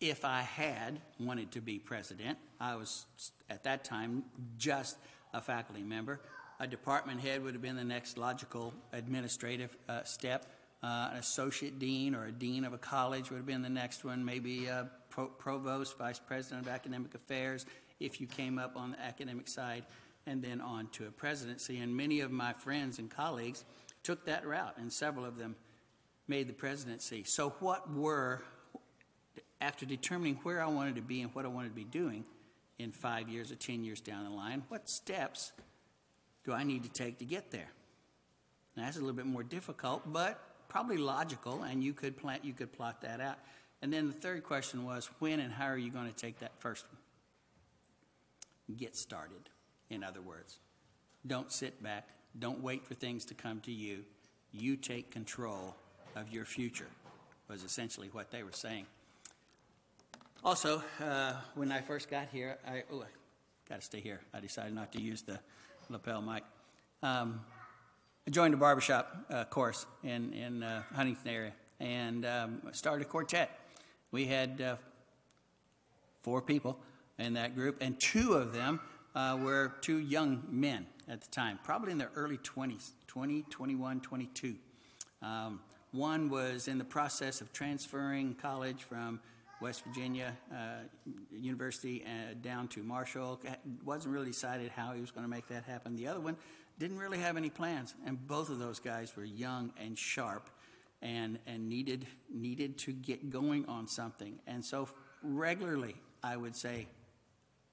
If 0.00 0.24
I 0.24 0.40
had 0.40 0.98
wanted 1.18 1.52
to 1.52 1.60
be 1.60 1.78
president, 1.78 2.38
I 2.58 2.76
was 2.76 3.04
at 3.50 3.64
that 3.64 3.84
time 3.84 4.24
just 4.56 4.96
a 5.34 5.40
faculty 5.42 5.82
member. 5.82 6.20
A 6.58 6.66
department 6.66 7.20
head 7.20 7.42
would 7.42 7.52
have 7.54 7.62
been 7.62 7.76
the 7.76 7.84
next 7.84 8.16
logical 8.16 8.72
administrative 8.92 9.76
uh, 9.88 10.02
step. 10.04 10.46
Uh, 10.82 11.10
an 11.12 11.18
associate 11.18 11.78
dean 11.78 12.14
or 12.14 12.24
a 12.24 12.32
dean 12.32 12.64
of 12.64 12.72
a 12.72 12.78
college 12.78 13.30
would 13.30 13.36
have 13.36 13.46
been 13.46 13.60
the 13.60 13.68
next 13.68 14.02
one. 14.02 14.24
Maybe 14.24 14.66
a 14.66 14.90
pro- 15.10 15.26
provost, 15.26 15.98
vice 15.98 16.18
president 16.18 16.66
of 16.66 16.72
academic 16.72 17.14
affairs, 17.14 17.66
if 17.98 18.20
you 18.20 18.26
came 18.26 18.58
up 18.58 18.76
on 18.76 18.92
the 18.92 19.00
academic 19.00 19.48
side, 19.48 19.84
and 20.26 20.42
then 20.42 20.62
on 20.62 20.88
to 20.92 21.06
a 21.06 21.10
presidency. 21.10 21.78
And 21.78 21.94
many 21.94 22.20
of 22.20 22.30
my 22.30 22.54
friends 22.54 22.98
and 22.98 23.10
colleagues 23.10 23.64
took 24.02 24.24
that 24.24 24.46
route, 24.46 24.78
and 24.78 24.90
several 24.90 25.26
of 25.26 25.36
them 25.36 25.56
made 26.26 26.48
the 26.48 26.54
presidency. 26.54 27.24
So, 27.24 27.50
what 27.60 27.92
were, 27.92 28.42
after 29.60 29.84
determining 29.84 30.36
where 30.42 30.62
I 30.62 30.66
wanted 30.66 30.96
to 30.96 31.02
be 31.02 31.22
and 31.22 31.34
what 31.34 31.44
I 31.44 31.48
wanted 31.48 31.68
to 31.68 31.74
be 31.74 31.84
doing 31.84 32.24
in 32.78 32.92
five 32.92 33.28
years 33.28 33.52
or 33.52 33.56
10 33.56 33.84
years 33.84 34.00
down 34.00 34.24
the 34.24 34.30
line, 34.30 34.62
what 34.68 34.88
steps 34.88 35.52
do 36.44 36.52
I 36.52 36.64
need 36.64 36.82
to 36.84 36.88
take 36.88 37.18
to 37.18 37.24
get 37.24 37.50
there? 37.50 37.68
Now, 38.76 38.84
that's 38.84 38.96
a 38.96 39.00
little 39.00 39.14
bit 39.14 39.26
more 39.26 39.42
difficult, 39.42 40.10
but 40.10 40.40
probably 40.68 40.96
logical, 40.96 41.62
and 41.64 41.84
you 41.84 41.92
could 41.92 42.16
plant, 42.16 42.44
you 42.44 42.52
could 42.52 42.72
plot 42.72 43.02
that 43.02 43.20
out. 43.20 43.38
And 43.82 43.92
then 43.92 44.06
the 44.06 44.12
third 44.12 44.44
question 44.44 44.84
was, 44.84 45.10
when 45.18 45.40
and 45.40 45.52
how 45.52 45.66
are 45.66 45.76
you 45.78 45.90
going 45.90 46.06
to 46.06 46.16
take 46.16 46.38
that 46.38 46.52
first 46.58 46.86
one? 46.88 48.76
Get 48.76 48.96
started, 48.96 49.50
in 49.90 50.04
other 50.04 50.20
words. 50.20 50.58
Don't 51.26 51.50
sit 51.52 51.82
back. 51.82 52.08
Don't 52.38 52.62
wait 52.62 52.86
for 52.86 52.94
things 52.94 53.24
to 53.26 53.34
come 53.34 53.60
to 53.60 53.72
you. 53.72 54.04
You 54.52 54.76
take 54.76 55.10
control 55.10 55.74
of 56.16 56.32
your 56.32 56.44
future, 56.44 56.88
was 57.48 57.64
essentially 57.64 58.08
what 58.12 58.30
they 58.30 58.42
were 58.42 58.52
saying. 58.52 58.86
Also, 60.42 60.82
uh, 61.04 61.34
when 61.54 61.70
I 61.70 61.82
first 61.82 62.10
got 62.10 62.28
here, 62.32 62.56
I, 62.66 62.82
oh, 62.90 63.02
I 63.02 63.68
got 63.68 63.80
to 63.80 63.84
stay 63.84 64.00
here. 64.00 64.22
I 64.32 64.40
decided 64.40 64.74
not 64.74 64.90
to 64.92 65.00
use 65.00 65.20
the 65.20 65.38
lapel 65.90 66.22
mic. 66.22 66.44
Um, 67.02 67.42
I 68.26 68.30
joined 68.30 68.54
a 68.54 68.56
barbershop 68.56 69.26
uh, 69.28 69.44
course 69.44 69.84
in, 70.02 70.32
in 70.32 70.62
uh, 70.62 70.82
Huntington 70.94 71.28
area 71.28 71.52
and 71.78 72.24
um, 72.24 72.62
started 72.72 73.06
a 73.06 73.10
quartet. 73.10 73.50
We 74.12 74.24
had 74.24 74.62
uh, 74.62 74.76
four 76.22 76.40
people 76.40 76.78
in 77.18 77.34
that 77.34 77.54
group, 77.54 77.76
and 77.82 78.00
two 78.00 78.32
of 78.32 78.54
them 78.54 78.80
uh, 79.14 79.36
were 79.38 79.74
two 79.82 79.98
young 79.98 80.42
men 80.48 80.86
at 81.06 81.20
the 81.20 81.28
time, 81.28 81.58
probably 81.64 81.92
in 81.92 81.98
their 81.98 82.12
early 82.16 82.38
20s 82.38 82.92
20, 83.08 83.42
21, 83.50 84.00
22. 84.00 84.54
Um, 85.20 85.60
one 85.92 86.30
was 86.30 86.66
in 86.66 86.78
the 86.78 86.84
process 86.84 87.42
of 87.42 87.52
transferring 87.52 88.36
college 88.40 88.84
from 88.84 89.20
West 89.60 89.84
Virginia 89.84 90.36
uh, 90.52 90.56
University 91.32 92.04
uh, 92.04 92.34
down 92.42 92.68
to 92.68 92.82
Marshall. 92.82 93.40
Wasn't 93.84 94.12
really 94.12 94.28
decided 94.30 94.70
how 94.70 94.92
he 94.92 95.00
was 95.00 95.10
going 95.10 95.24
to 95.24 95.30
make 95.30 95.48
that 95.48 95.64
happen. 95.64 95.96
The 95.96 96.06
other 96.06 96.20
one 96.20 96.36
didn't 96.78 96.98
really 96.98 97.18
have 97.18 97.36
any 97.36 97.50
plans, 97.50 97.94
and 98.06 98.26
both 98.26 98.48
of 98.48 98.58
those 98.58 98.80
guys 98.80 99.14
were 99.16 99.24
young 99.24 99.72
and 99.78 99.98
sharp, 99.98 100.48
and 101.02 101.38
and 101.46 101.68
needed 101.68 102.06
needed 102.32 102.78
to 102.78 102.92
get 102.92 103.30
going 103.30 103.66
on 103.66 103.86
something. 103.86 104.38
And 104.46 104.64
so 104.64 104.88
regularly, 105.22 105.96
I 106.22 106.36
would 106.36 106.56
say, 106.56 106.88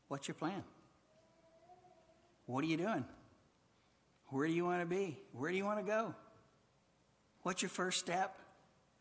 "What's 0.10 0.28
your 0.28 0.36
plan? 0.36 0.64
What 2.48 2.64
are 2.64 2.68
you 2.68 2.78
doing? 2.78 3.06
Where 4.30 4.48
do 4.48 4.54
you 4.54 4.66
want 4.66 4.82
to 4.82 4.86
be? 4.86 5.18
Where 5.32 5.52
do 5.52 5.58
you 5.58 5.66
want 5.66 5.80
to 5.80 5.86
go? 5.86 6.14
What's 7.44 7.62
your 7.62 7.70
first 7.70 8.00
step? 8.00 8.38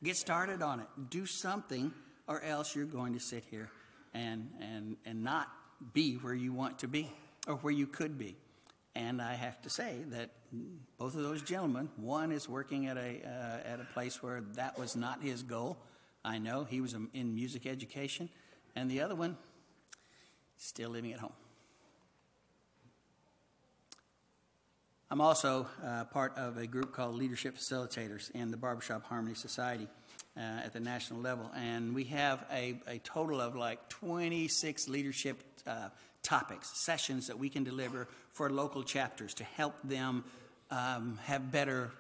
Get 0.03 0.17
started 0.17 0.63
on 0.63 0.81
it. 0.81 0.87
Do 1.11 1.27
something, 1.27 1.93
or 2.27 2.43
else 2.43 2.75
you're 2.75 2.85
going 2.85 3.15
to 3.15 3.21
sit 3.21 3.45
here 3.51 3.71
and 4.15 4.51
and 4.61 4.97
and 5.05 5.23
not 5.23 5.49
be 5.93 6.15
where 6.15 6.35
you 6.35 6.53
want 6.53 6.79
to 6.81 6.89
be 6.89 7.11
or 7.47 7.57
where 7.57 7.73
you 7.73 7.87
could 7.87 8.19
be." 8.19 8.37
And 8.97 9.21
I 9.21 9.35
have 9.35 9.61
to 9.61 9.69
say 9.69 9.99
that 10.09 10.31
both 10.99 11.15
of 11.15 11.23
those 11.23 11.43
gentlemen, 11.43 11.91
one 11.97 12.33
is 12.33 12.49
working 12.49 12.87
at 12.87 12.97
a, 12.97 13.21
uh, 13.23 13.73
at 13.73 13.79
a 13.79 13.85
place 13.93 14.23
where 14.23 14.41
that 14.55 14.79
was 14.79 14.97
not 14.97 15.23
his 15.23 15.43
goal. 15.43 15.77
I 16.25 16.39
know 16.39 16.65
he 16.65 16.81
was 16.81 16.95
in 16.95 17.35
music 17.35 17.67
education. 17.67 18.31
And 18.75 18.91
the 18.91 19.03
other 19.03 19.15
one, 19.15 19.37
still 20.57 20.91
living 20.91 21.13
at 21.13 21.21
home. 21.21 21.33
I'm 25.11 25.21
also 25.21 25.67
uh, 25.85 26.05
part 26.05 26.37
of 26.37 26.57
a 26.57 26.67
group 26.67 26.93
called 26.93 27.15
Leadership 27.15 27.57
Facilitators 27.57 28.31
in 28.31 28.51
the 28.51 28.57
Barbershop 28.57 29.05
Harmony 29.05 29.35
Society 29.35 29.89
uh, 30.37 30.65
at 30.65 30.73
the 30.73 30.81
national 30.81 31.21
level. 31.21 31.51
And 31.57 31.95
we 31.95 32.05
have 32.05 32.45
a, 32.53 32.79
a 32.87 32.99
total 32.99 33.41
of 33.41 33.57
like 33.57 33.89
26 33.89 34.89
leadership 34.89 35.43
uh, 35.67 35.89
topics, 36.23 36.69
sessions 36.77 37.29
that 37.29 37.39
we 37.39 37.49
can 37.49 37.65
deliver 37.65 38.09
for 38.33 38.51
local 38.51 38.83
chapters 38.83 39.35
to 39.35 39.45
help 39.45 39.75
them 39.85 40.25
um, 40.71 41.19
have 41.25 41.51
better 41.51 41.91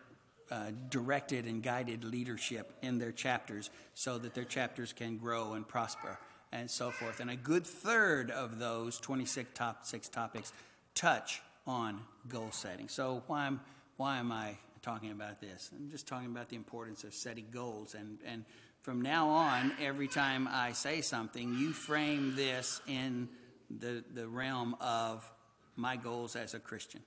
uh, 0.50 0.70
directed 0.90 1.46
and 1.46 1.62
guided 1.62 2.04
leadership 2.04 2.72
in 2.82 2.98
their 2.98 3.12
chapters 3.12 3.70
so 3.94 4.18
that 4.18 4.34
their 4.34 4.44
chapters 4.44 4.92
can 4.92 5.16
grow 5.16 5.54
and 5.54 5.66
prosper 5.66 6.18
and 6.52 6.70
so 6.70 6.90
forth. 6.90 7.20
And 7.20 7.30
a 7.30 7.36
good 7.36 7.66
third 7.66 8.30
of 8.30 8.58
those 8.58 8.98
26 8.98 9.50
top, 9.54 9.86
six 9.86 10.08
topics 10.08 10.52
touch 10.94 11.40
on 11.66 12.00
goal 12.28 12.50
setting. 12.52 12.88
So, 12.88 13.22
why 13.26 13.46
am, 13.46 13.60
why 13.96 14.18
am 14.18 14.30
I 14.30 14.56
talking 14.86 15.10
about 15.10 15.40
this? 15.40 15.70
I'm 15.76 15.90
just 15.90 16.06
talking 16.06 16.30
about 16.30 16.48
the 16.48 16.54
importance 16.54 17.02
of 17.02 17.12
setting 17.12 17.46
goals. 17.50 17.96
And, 17.96 18.18
and 18.24 18.44
from 18.82 19.02
now 19.02 19.30
on, 19.30 19.72
every 19.80 20.06
time 20.06 20.48
I 20.48 20.72
say 20.72 21.00
something, 21.00 21.54
you 21.54 21.72
frame 21.72 22.36
this 22.36 22.80
in 22.86 23.28
the, 23.68 24.04
the 24.14 24.28
realm 24.28 24.76
of 24.80 25.28
my 25.74 25.96
goals 25.96 26.36
as 26.36 26.54
a 26.54 26.60
Christian, 26.60 27.00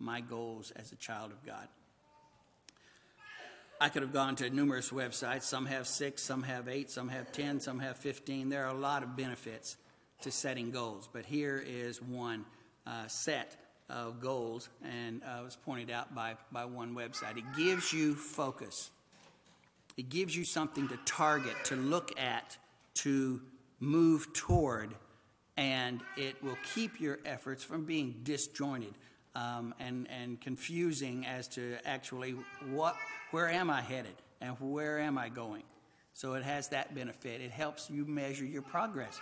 my 0.00 0.20
goals 0.20 0.72
as 0.72 0.90
a 0.90 0.96
child 0.96 1.30
of 1.30 1.46
God. 1.46 1.68
I 3.80 3.88
could 3.88 4.02
have 4.02 4.12
gone 4.12 4.34
to 4.36 4.50
numerous 4.50 4.90
websites. 4.90 5.42
Some 5.42 5.66
have 5.66 5.86
six, 5.86 6.24
some 6.24 6.42
have 6.42 6.66
eight, 6.66 6.90
some 6.90 7.08
have 7.08 7.30
10, 7.30 7.60
some 7.60 7.78
have 7.78 7.98
15. 7.98 8.48
There 8.48 8.64
are 8.64 8.74
a 8.74 8.78
lot 8.78 9.04
of 9.04 9.16
benefits 9.16 9.76
to 10.22 10.32
setting 10.32 10.72
goals, 10.72 11.08
but 11.12 11.24
here 11.24 11.62
is 11.64 12.02
one 12.02 12.46
uh, 12.84 13.06
set 13.06 13.65
of 13.88 14.20
goals, 14.20 14.68
and 14.84 15.22
uh, 15.22 15.42
was 15.44 15.56
pointed 15.56 15.90
out 15.90 16.14
by, 16.14 16.36
by 16.52 16.64
one 16.64 16.94
website. 16.94 17.36
It 17.36 17.44
gives 17.56 17.92
you 17.92 18.14
focus, 18.14 18.90
it 19.96 20.08
gives 20.08 20.36
you 20.36 20.44
something 20.44 20.88
to 20.88 20.98
target, 21.04 21.54
to 21.64 21.76
look 21.76 22.18
at, 22.20 22.56
to 22.94 23.40
move 23.80 24.32
toward 24.32 24.94
and 25.56 26.02
it 26.16 26.42
will 26.42 26.58
keep 26.74 27.00
your 27.00 27.18
efforts 27.24 27.64
from 27.64 27.84
being 27.84 28.16
disjointed 28.22 28.94
um, 29.34 29.74
and, 29.78 30.06
and 30.10 30.40
confusing 30.40 31.26
as 31.26 31.48
to 31.48 31.76
actually 31.84 32.34
what, 32.70 32.96
where 33.30 33.48
am 33.48 33.70
I 33.70 33.80
headed 33.80 34.14
and 34.40 34.56
where 34.60 34.98
am 34.98 35.16
I 35.16 35.28
going. 35.28 35.62
So 36.12 36.34
it 36.34 36.44
has 36.44 36.68
that 36.68 36.94
benefit. 36.94 37.40
It 37.40 37.50
helps 37.50 37.90
you 37.90 38.04
measure 38.06 38.44
your 38.44 38.62
progress. 38.62 39.18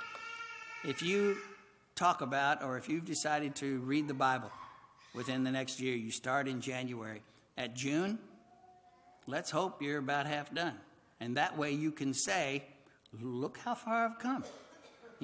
If 0.84 1.02
you 1.02 1.36
talk 1.94 2.20
about, 2.20 2.62
or 2.62 2.76
if 2.76 2.88
you've 2.88 3.04
decided 3.04 3.54
to 3.56 3.80
read 3.80 4.08
the 4.08 4.14
Bible 4.14 4.50
within 5.14 5.44
the 5.44 5.50
next 5.50 5.80
year, 5.80 5.94
you 5.94 6.10
start 6.10 6.48
in 6.48 6.60
January. 6.60 7.22
At 7.56 7.74
June, 7.74 8.18
let's 9.26 9.50
hope 9.50 9.80
you're 9.82 9.98
about 9.98 10.26
half 10.26 10.52
done. 10.54 10.74
And 11.20 11.36
that 11.36 11.56
way 11.56 11.72
you 11.72 11.92
can 11.92 12.14
say, 12.14 12.64
look 13.20 13.58
how 13.58 13.74
far 13.74 14.06
I've 14.06 14.18
come 14.18 14.44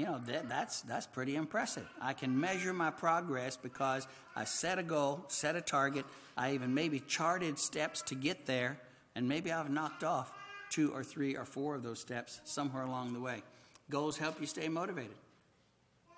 you 0.01 0.07
know 0.07 0.19
that, 0.27 0.49
that's 0.49 0.81
that's 0.83 1.07
pretty 1.07 1.37
impressive. 1.37 1.87
I 2.01 2.15
can 2.15 2.39
measure 2.41 2.73
my 2.73 2.91
progress 2.91 3.57
because 3.57 4.07
I 4.35 4.45
set 4.45 4.79
a 4.79 4.83
goal, 4.83 5.25
set 5.29 5.57
a 5.57 5.61
target. 5.61 6.07
I 6.37 6.55
even 6.55 6.73
maybe 6.73 7.01
charted 7.01 7.59
steps 7.59 8.01
to 8.03 8.15
get 8.15 8.47
there, 8.47 8.79
and 9.15 9.29
maybe 9.29 9.53
I've 9.53 9.69
knocked 9.71 10.03
off 10.03 10.33
two 10.71 10.91
or 10.93 11.03
three 11.03 11.37
or 11.37 11.45
four 11.45 11.75
of 11.75 11.83
those 11.83 12.01
steps 12.01 12.41
somewhere 12.45 12.85
along 12.85 13.13
the 13.13 13.21
way. 13.21 13.43
Goals 13.91 14.17
help 14.17 14.41
you 14.41 14.47
stay 14.47 14.69
motivated. 14.69 15.17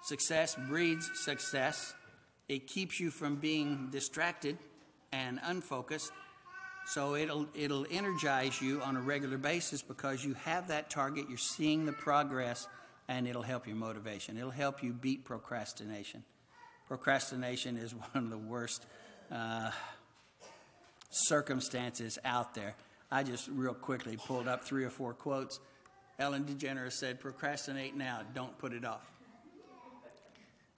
Success 0.03 0.57
breeds 0.69 1.11
success. 1.15 1.95
It 2.49 2.67
keeps 2.67 2.99
you 2.99 3.11
from 3.11 3.37
being 3.37 3.89
distracted 3.91 4.59
and 5.13 5.41
unfocused. 5.45 6.11
So 6.87 7.15
it'll 7.15 7.47
it'll 7.55 7.87
energize 7.91 8.61
you 8.61 8.83
on 8.83 8.97
a 8.97 9.01
regular 9.01 9.39
basis 9.39 9.83
because 9.83 10.25
you 10.25 10.35
have 10.35 10.69
that 10.69 10.91
target, 10.91 11.27
you're 11.29 11.39
seeing 11.39 11.87
the 11.87 11.93
progress 11.93 12.67
and 13.09 13.29
it'll 13.29 13.43
help 13.43 13.67
your 13.67 13.77
motivation. 13.77 14.37
It'll 14.37 14.51
help 14.51 14.83
you 14.83 14.93
beat 14.93 15.25
procrastination. 15.25 16.25
Procrastination 16.89 17.77
is 17.77 17.95
one 18.13 18.25
of 18.25 18.31
the 18.31 18.39
worst 18.39 18.87
uh, 19.31 19.71
circumstances 21.11 22.19
out 22.25 22.55
there. 22.55 22.75
I 23.11 23.23
just 23.23 23.49
real 23.49 23.75
quickly 23.75 24.17
pulled 24.17 24.49
up 24.49 24.65
three 24.65 24.85
or 24.85 24.91
four 24.91 25.15
quotes. 25.15 25.61
Ellen 26.19 26.45
DeGeneres 26.45 26.93
said, 26.93 27.21
Procrastinate 27.21 27.95
now, 27.95 28.23
don't 28.35 28.57
put 28.59 28.73
it 28.73 28.85
off. 28.85 29.12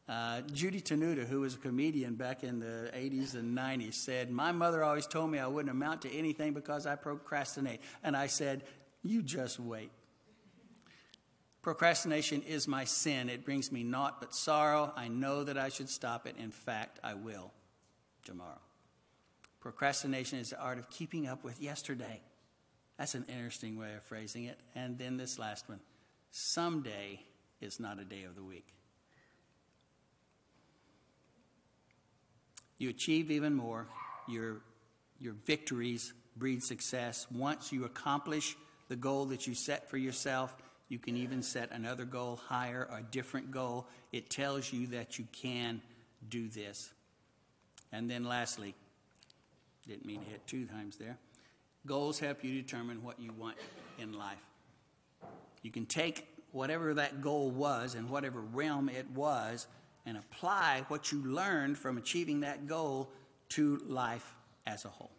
Uh, 0.07 0.43
Judy 0.53 0.83
Tenuta, 0.83 1.27
who 1.27 1.41
was 1.41 1.55
a 1.55 1.59
comedian 1.59 2.15
back 2.15 2.45
in 2.45 2.59
the 2.59 2.91
80s 2.95 3.35
and 3.35 3.57
90s, 3.57 3.95
said, 3.95 4.31
My 4.31 4.53
mother 4.53 4.85
always 4.85 5.07
told 5.07 5.31
me 5.31 5.39
I 5.39 5.47
wouldn't 5.47 5.71
amount 5.71 6.03
to 6.03 6.13
anything 6.13 6.53
because 6.53 6.87
I 6.87 6.95
procrastinate. 6.95 7.81
And 8.03 8.15
I 8.17 8.27
said, 8.27 8.65
You 9.03 9.23
just 9.23 9.59
wait. 9.59 9.91
Procrastination 11.63 12.43
is 12.43 12.69
my 12.69 12.85
sin. 12.85 13.31
It 13.31 13.47
brings 13.47 13.73
me 13.73 13.83
naught 13.83 14.21
but 14.21 14.35
sorrow. 14.35 14.93
I 14.95 15.09
know 15.09 15.45
that 15.45 15.57
I 15.57 15.71
should 15.71 15.89
stop 15.89 16.27
it. 16.27 16.37
In 16.39 16.51
fact, 16.51 17.01
I 17.03 17.15
will. 17.15 17.53
tomorrow. 18.27 18.61
Procrastination 19.61 20.39
is 20.39 20.51
the 20.51 20.61
art 20.61 20.79
of 20.79 20.91
keeping 20.91 21.27
up 21.27 21.43
with 21.43 21.61
yesterday. 21.63 22.21
That's 22.99 23.15
an 23.15 23.25
interesting 23.29 23.79
way 23.79 23.95
of 23.95 24.03
phrasing 24.03 24.45
it. 24.45 24.59
And 24.75 24.99
then 24.99 25.17
this 25.17 25.39
last 25.39 25.69
one 25.69 25.81
someday 26.31 27.21
is 27.63 27.81
not 27.81 27.99
a 27.99 28.05
day 28.05 28.25
of 28.25 28.35
the 28.35 28.43
week. 28.43 28.75
You 32.79 32.91
achieve 32.91 33.31
even 33.31 33.55
more. 33.55 33.87
Your, 34.29 34.63
your 35.21 35.35
victories 35.45 36.13
breed 36.37 36.63
success. 36.63 37.27
Once 37.31 37.73
you 37.73 37.85
accomplish 37.85 38.57
the 38.89 38.97
goal 38.97 39.27
that 39.27 39.47
you 39.47 39.55
set 39.55 39.89
for 39.89 39.97
yourself, 39.97 40.55
you 40.89 40.99
can 40.99 41.17
even 41.17 41.43
set 41.43 41.71
another 41.73 42.05
goal 42.05 42.37
higher, 42.37 42.89
a 42.93 43.03
different 43.03 43.51
goal. 43.51 43.87
It 44.13 44.31
tells 44.31 44.73
you 44.73 44.89
that 44.89 45.19
you 45.19 45.27
can 45.33 45.81
do 46.29 46.49
this. 46.49 46.93
And 47.93 48.11
then 48.11 48.25
lastly, 48.25 48.75
didn't 49.87 50.07
mean 50.07 50.21
to 50.21 50.31
hit 50.31 50.47
two 50.47 50.67
times 50.67 50.97
there. 50.97 51.17
Goals 51.87 52.19
help 52.19 52.43
you 52.43 52.61
determine 52.61 53.03
what 53.03 53.21
you 53.21 53.33
want 53.33 53.57
in 53.99 54.13
life. 54.13 54.39
You 55.63 55.71
can 55.71 55.87
take 55.87 56.27
whatever 56.53 56.95
that 56.95 57.21
goal 57.21 57.51
was 57.51 57.95
and 57.95 58.09
whatever 58.09 58.41
realm 58.41 58.89
it 58.89 59.11
was 59.11 59.67
and 60.07 60.17
apply 60.17 60.85
what 60.89 61.13
you 61.13 61.25
learned 61.25 61.79
from 61.79 61.99
achieving 61.99 62.41
that 62.41 62.67
goal 62.67 63.11
to 63.51 63.81
life 63.87 64.35
as 64.67 64.85
a 64.85 64.89
whole. 64.89 65.11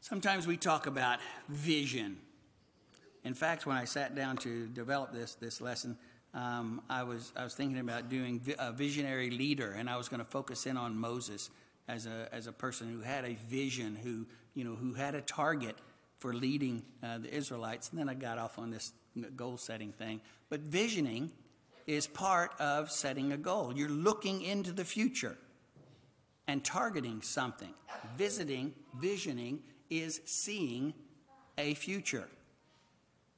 Sometimes 0.00 0.46
we 0.46 0.56
talk 0.56 0.86
about 0.86 1.18
vision. 1.48 2.18
In 3.24 3.34
fact, 3.34 3.66
when 3.66 3.76
I 3.76 3.84
sat 3.84 4.14
down 4.14 4.36
to 4.38 4.66
develop 4.68 5.12
this, 5.12 5.34
this 5.34 5.60
lesson, 5.60 5.98
um, 6.32 6.82
I, 6.88 7.02
was, 7.02 7.32
I 7.34 7.42
was 7.42 7.54
thinking 7.54 7.80
about 7.80 8.08
doing 8.08 8.40
a 8.58 8.70
visionary 8.70 9.30
leader, 9.30 9.72
and 9.72 9.90
I 9.90 9.96
was 9.96 10.08
going 10.08 10.20
to 10.20 10.30
focus 10.30 10.66
in 10.66 10.76
on 10.76 10.96
Moses 10.96 11.50
as 11.88 12.06
a, 12.06 12.28
as 12.32 12.46
a 12.46 12.52
person 12.52 12.92
who 12.92 13.00
had 13.00 13.24
a 13.24 13.34
vision, 13.48 13.96
who, 13.96 14.26
you 14.54 14.64
know, 14.64 14.74
who 14.74 14.94
had 14.94 15.14
a 15.14 15.22
target 15.22 15.76
for 16.18 16.32
leading 16.32 16.82
uh, 17.02 17.18
the 17.18 17.34
Israelites. 17.34 17.90
And 17.90 17.98
then 17.98 18.08
I 18.08 18.14
got 18.14 18.38
off 18.38 18.58
on 18.58 18.70
this 18.70 18.92
goal 19.34 19.56
setting 19.56 19.92
thing. 19.92 20.20
But 20.48 20.60
visioning 20.60 21.32
is 21.86 22.06
part 22.06 22.52
of 22.60 22.90
setting 22.90 23.32
a 23.32 23.36
goal. 23.36 23.72
You're 23.74 23.88
looking 23.88 24.42
into 24.42 24.72
the 24.72 24.84
future 24.84 25.36
and 26.48 26.64
targeting 26.64 27.22
something. 27.22 27.72
Visiting, 28.16 28.74
visioning 28.94 29.60
is 29.90 30.20
seeing 30.24 30.94
a 31.58 31.74
future. 31.74 32.28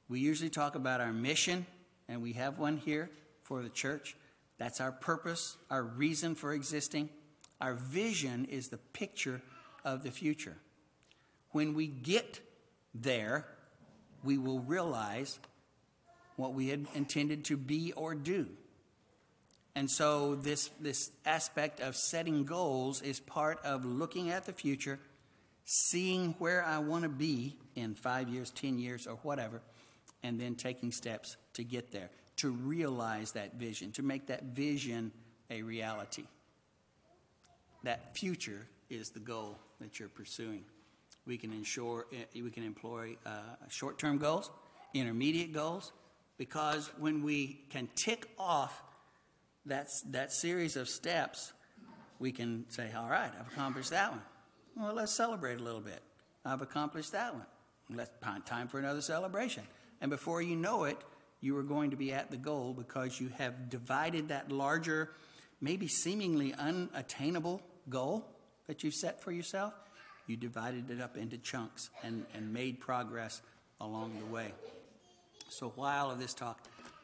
We 0.07 0.19
usually 0.19 0.49
talk 0.49 0.75
about 0.75 1.01
our 1.01 1.13
mission, 1.13 1.65
and 2.07 2.21
we 2.21 2.33
have 2.33 2.57
one 2.57 2.77
here 2.77 3.11
for 3.43 3.61
the 3.61 3.69
church. 3.69 4.15
That's 4.57 4.81
our 4.81 4.91
purpose, 4.91 5.57
our 5.69 5.83
reason 5.83 6.35
for 6.35 6.53
existing. 6.53 7.09
Our 7.61 7.75
vision 7.75 8.45
is 8.45 8.69
the 8.69 8.77
picture 8.77 9.41
of 9.85 10.03
the 10.03 10.11
future. 10.11 10.57
When 11.51 11.73
we 11.73 11.87
get 11.87 12.41
there, 12.93 13.45
we 14.23 14.37
will 14.37 14.59
realize 14.59 15.39
what 16.39 16.53
we 16.53 16.69
had 16.69 16.87
intended 16.95 17.45
to 17.45 17.57
be 17.57 17.93
or 17.93 18.15
do. 18.15 18.47
And 19.75 19.89
so, 19.89 20.35
this, 20.35 20.69
this 20.81 21.11
aspect 21.25 21.79
of 21.79 21.95
setting 21.95 22.43
goals 22.43 23.01
is 23.01 23.19
part 23.19 23.63
of 23.63 23.85
looking 23.85 24.31
at 24.31 24.45
the 24.45 24.51
future, 24.51 24.99
seeing 25.63 26.35
where 26.39 26.65
I 26.65 26.79
want 26.79 27.03
to 27.03 27.09
be 27.09 27.55
in 27.75 27.93
five 27.93 28.27
years, 28.27 28.49
10 28.51 28.79
years, 28.79 29.05
or 29.05 29.15
whatever, 29.17 29.61
and 30.23 30.39
then 30.39 30.55
taking 30.55 30.91
steps 30.91 31.37
to 31.53 31.63
get 31.63 31.91
there, 31.91 32.09
to 32.37 32.49
realize 32.49 33.33
that 33.33 33.55
vision, 33.55 33.91
to 33.93 34.03
make 34.03 34.27
that 34.27 34.43
vision 34.43 35.11
a 35.51 35.61
reality 35.61 36.25
that 37.83 38.15
future 38.15 38.67
is 38.89 39.09
the 39.09 39.19
goal 39.19 39.57
that 39.79 39.99
you're 39.99 40.09
pursuing. 40.09 40.63
We 41.25 41.37
can 41.37 41.53
ensure 41.53 42.07
eh, 42.11 42.41
we 42.41 42.49
can 42.49 42.63
employ 42.63 43.17
uh, 43.25 43.29
short-term 43.69 44.17
goals, 44.17 44.49
intermediate 44.93 45.53
goals, 45.53 45.91
because 46.39 46.89
when 46.97 47.21
we 47.21 47.59
can 47.69 47.87
tick 47.95 48.27
off 48.39 48.81
that 49.67 49.89
that 50.07 50.31
series 50.31 50.75
of 50.77 50.89
steps, 50.89 51.53
we 52.17 52.31
can 52.31 52.65
say, 52.69 52.91
"All 52.93 53.09
right, 53.09 53.31
I've 53.39 53.51
accomplished 53.51 53.91
that 53.91 54.11
one. 54.11 54.21
Well, 54.75 54.93
let's 54.95 55.11
celebrate 55.11 55.59
a 55.59 55.63
little 55.63 55.81
bit. 55.81 56.01
I've 56.43 56.61
accomplished 56.63 57.11
that 57.11 57.35
one. 57.35 57.45
Let's 57.91 58.11
find 58.23 58.43
time 58.43 58.67
for 58.67 58.79
another 58.79 59.01
celebration." 59.01 59.67
And 60.01 60.09
before 60.09 60.41
you 60.41 60.55
know 60.55 60.85
it, 60.85 60.97
you 61.41 61.57
are 61.57 61.63
going 61.63 61.91
to 61.91 61.97
be 61.97 62.13
at 62.13 62.31
the 62.31 62.37
goal 62.37 62.73
because 62.73 63.19
you 63.19 63.29
have 63.37 63.69
divided 63.69 64.29
that 64.29 64.49
larger, 64.49 65.11
maybe 65.59 65.87
seemingly 65.89 66.53
unattainable 66.53 67.61
goal 67.89 68.25
that 68.67 68.83
you've 68.83 68.93
set 68.93 69.21
for 69.21 69.33
yourself, 69.33 69.73
you 70.25 70.37
divided 70.37 70.89
it 70.89 71.01
up 71.01 71.17
into 71.17 71.37
chunks 71.37 71.89
and, 72.01 72.25
and 72.33 72.53
made 72.53 72.79
progress 72.79 73.41
along 73.81 74.17
the 74.19 74.25
way. 74.25 74.53
So, 75.49 75.73
while 75.75 76.11
of 76.11 76.19
this 76.19 76.33
talk 76.33 76.59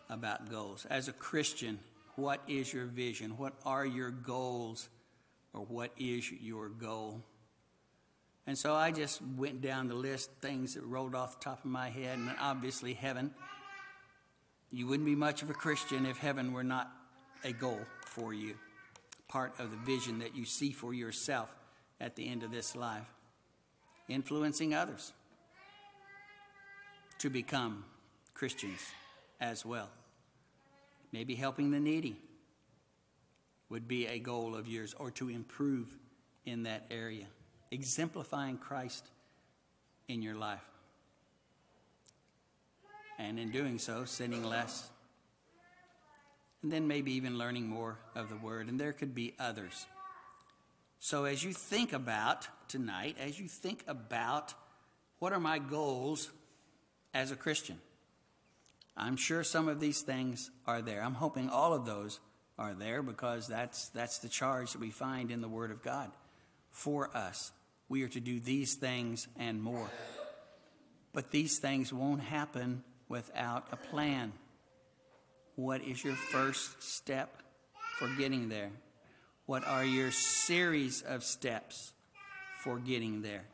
about 0.10 0.50
goals, 0.50 0.86
as 0.90 1.08
a 1.08 1.14
Christian, 1.14 1.80
what 2.16 2.42
is 2.48 2.72
your 2.72 2.86
vision? 2.86 3.38
What 3.38 3.54
are 3.66 3.86
your 3.86 4.12
goals? 4.12 4.88
Or 5.54 5.62
what 5.62 5.92
is 5.98 6.32
your 6.32 6.70
goal? 6.70 7.24
And 8.48 8.58
so 8.58 8.76
I 8.76 8.92
just 8.92 9.22
went 9.22 9.62
down 9.62 9.88
the 9.88 9.96
list, 9.96 10.30
things 10.42 10.76
that 10.76 10.84
rolled 10.84 11.16
off 11.16 11.40
the 11.40 11.46
top 11.46 11.66
of 11.66 11.72
my 11.72 11.90
head, 11.90 12.20
and 12.20 12.30
obviously 12.40 12.94
heaven. 12.94 13.32
You 14.72 14.86
wouldn't 14.88 15.06
be 15.06 15.16
much 15.16 15.42
of 15.42 15.50
a 15.50 15.54
Christian 15.54 16.06
if 16.06 16.18
heaven 16.18 16.54
were 16.54 16.64
not 16.64 16.92
a 17.44 17.54
goal 17.54 17.80
for 18.06 18.34
you 18.34 18.56
part 19.28 19.60
of 19.60 19.72
the 19.72 19.78
vision 19.78 20.20
that 20.20 20.36
you 20.36 20.46
see 20.46 20.72
for 20.72 20.94
yourself 20.94 21.54
at 22.00 22.16
the 22.16 22.28
end 22.28 22.44
of 22.44 22.52
this 22.52 22.76
life. 22.76 23.08
Influencing 24.08 24.74
others 24.74 25.14
to 27.20 27.30
become 27.30 27.86
Christians 28.36 28.80
as 29.42 29.66
well. 29.66 29.90
Maybe 31.12 31.34
helping 31.34 31.72
the 31.72 31.80
needy 31.80 32.16
would 33.70 33.88
be 33.88 34.06
a 34.06 34.20
goal 34.20 34.56
of 34.56 34.68
yours, 34.68 34.94
or 35.00 35.10
to 35.12 35.30
improve 35.30 35.88
in 36.46 36.64
that 36.64 36.86
area. 36.92 37.26
Exemplifying 37.72 38.60
Christ 38.60 39.04
in 40.08 40.22
your 40.22 40.36
life. 40.36 40.64
And 43.18 43.40
in 43.40 43.50
doing 43.50 43.80
so, 43.80 44.06
sinning 44.06 44.44
less 44.44 44.88
and 46.66 46.72
then 46.72 46.88
maybe 46.88 47.12
even 47.12 47.38
learning 47.38 47.68
more 47.68 48.00
of 48.16 48.28
the 48.28 48.38
Word. 48.38 48.70
And 48.70 48.80
there 48.80 48.92
could 48.92 49.14
be 49.14 49.36
others. 49.38 49.86
So, 50.98 51.26
as 51.26 51.44
you 51.44 51.54
think 51.54 51.94
about 51.94 52.48
tonight, 52.68 53.18
as 53.20 53.40
you 53.40 53.48
think 53.48 53.84
about 53.86 54.56
what 55.20 55.32
are 55.32 55.40
my 55.40 55.60
goals 55.60 56.32
as 57.14 57.30
a 57.30 57.36
Christian, 57.36 57.80
I'm 58.98 59.18
sure 59.18 59.44
some 59.44 59.68
of 59.68 59.80
these 59.80 60.02
things 60.02 60.52
are 60.66 60.82
there. 60.82 61.04
I'm 61.04 61.16
hoping 61.16 61.50
all 61.50 61.74
of 61.74 61.86
those 61.86 62.20
are 62.58 62.74
there 62.74 63.04
because 63.04 63.48
that's, 63.48 63.90
that's 63.90 64.20
the 64.20 64.30
charge 64.30 64.72
that 64.72 64.80
we 64.80 64.90
find 64.90 65.32
in 65.32 65.42
the 65.42 65.48
Word 65.48 65.72
of 65.72 65.84
God 65.84 66.12
for 66.72 67.16
us. 67.16 67.52
We 67.90 68.04
are 68.04 68.08
to 68.10 68.20
do 68.20 68.40
these 68.40 68.76
things 68.76 69.28
and 69.38 69.62
more. 69.62 69.90
But 71.14 71.32
these 71.32 71.60
things 71.60 71.94
won't 71.94 72.22
happen 72.22 72.84
without 73.10 73.68
a 73.72 73.76
plan. 73.76 74.34
What 75.56 75.82
is 75.82 76.04
your 76.04 76.16
first 76.16 76.82
step 76.82 77.42
for 77.98 78.08
getting 78.18 78.50
there? 78.50 78.72
What 79.46 79.66
are 79.68 79.86
your 79.86 80.12
series 80.12 81.02
of 81.02 81.24
steps 81.24 81.94
for 82.64 82.80
getting 82.80 83.22
there? 83.22 83.46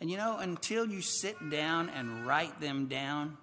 And 0.00 0.10
you 0.10 0.16
know, 0.16 0.38
until 0.38 0.86
you 0.86 1.00
sit 1.00 1.36
down 1.50 1.88
and 1.90 2.26
write 2.26 2.60
them 2.60 2.86
down, 2.86 3.36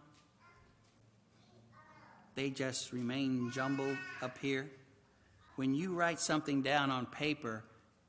they 2.35 2.49
just 2.49 2.91
remain 2.91 3.51
jumbled 3.51 3.97
up 4.21 4.37
here. 4.37 4.69
When 5.55 5.73
you 5.73 5.93
write 5.93 6.19
something 6.19 6.61
down 6.61 6.91
on 6.91 7.05
paper, 7.05 7.63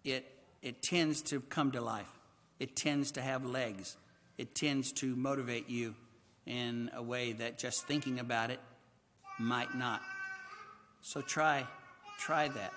it, 0.04 0.26
it 0.62 0.82
tends 0.82 1.22
to 1.22 1.40
come 1.40 1.72
to 1.72 1.80
life. 1.80 2.10
It 2.58 2.74
tends 2.74 3.12
to 3.12 3.22
have 3.22 3.44
legs. 3.44 3.96
It 4.36 4.54
tends 4.54 4.92
to 4.94 5.14
motivate 5.14 5.68
you 5.68 5.94
in 6.44 6.90
a 6.94 7.02
way 7.02 7.32
that 7.32 7.58
just 7.58 7.86
thinking 7.86 8.18
about 8.18 8.50
it 8.50 8.60
might 9.38 9.74
not. 9.74 10.00
So 11.02 11.20
try, 11.20 11.66
try 12.18 12.48
that. 12.48 12.72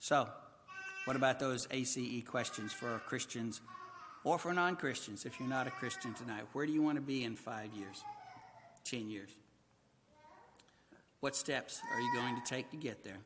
So, 0.00 0.28
what 1.04 1.16
about 1.16 1.38
those 1.38 1.66
ACE 1.70 2.22
questions 2.26 2.72
for 2.72 3.00
Christians 3.06 3.60
or 4.22 4.38
for 4.38 4.52
non 4.52 4.76
Christians 4.76 5.26
if 5.26 5.38
you're 5.38 5.48
not 5.48 5.66
a 5.66 5.70
Christian 5.70 6.14
tonight? 6.14 6.44
Where 6.52 6.66
do 6.66 6.72
you 6.72 6.82
want 6.82 6.96
to 6.96 7.02
be 7.02 7.24
in 7.24 7.36
five 7.36 7.72
years, 7.74 8.02
10 8.84 9.10
years? 9.10 9.30
What 11.20 11.34
steps 11.34 11.80
are 11.92 12.00
you 12.00 12.14
going 12.14 12.34
to 12.36 12.42
take 12.42 12.70
to 12.70 12.76
get 12.76 13.02
there? 13.04 13.18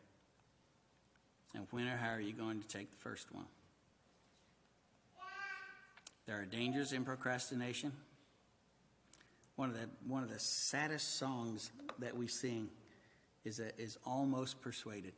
And 1.54 1.66
when 1.70 1.88
or 1.88 1.96
how 1.96 2.10
are 2.10 2.20
you 2.20 2.32
going 2.32 2.60
to 2.60 2.68
take 2.68 2.90
the 2.90 2.96
first 2.96 3.34
one? 3.34 3.46
There 6.26 6.40
are 6.40 6.44
dangers 6.44 6.92
in 6.92 7.04
procrastination 7.04 7.92
one 9.58 9.70
of 9.70 9.74
the 9.74 9.88
one 10.06 10.22
of 10.22 10.30
the 10.30 10.38
saddest 10.38 11.16
songs 11.16 11.72
that 11.98 12.16
we 12.16 12.28
sing 12.28 12.68
is, 13.44 13.58
a, 13.58 13.76
is 13.76 13.98
almost 14.06 14.60
persuaded. 14.60 15.14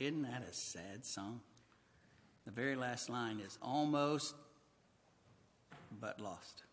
Isn't 0.00 0.22
that 0.22 0.42
a 0.42 0.52
sad 0.52 1.06
song? 1.06 1.40
The 2.44 2.50
very 2.50 2.74
last 2.74 3.08
line 3.08 3.38
is 3.38 3.56
almost 3.62 4.34
but 6.00 6.20
lost. 6.20 6.64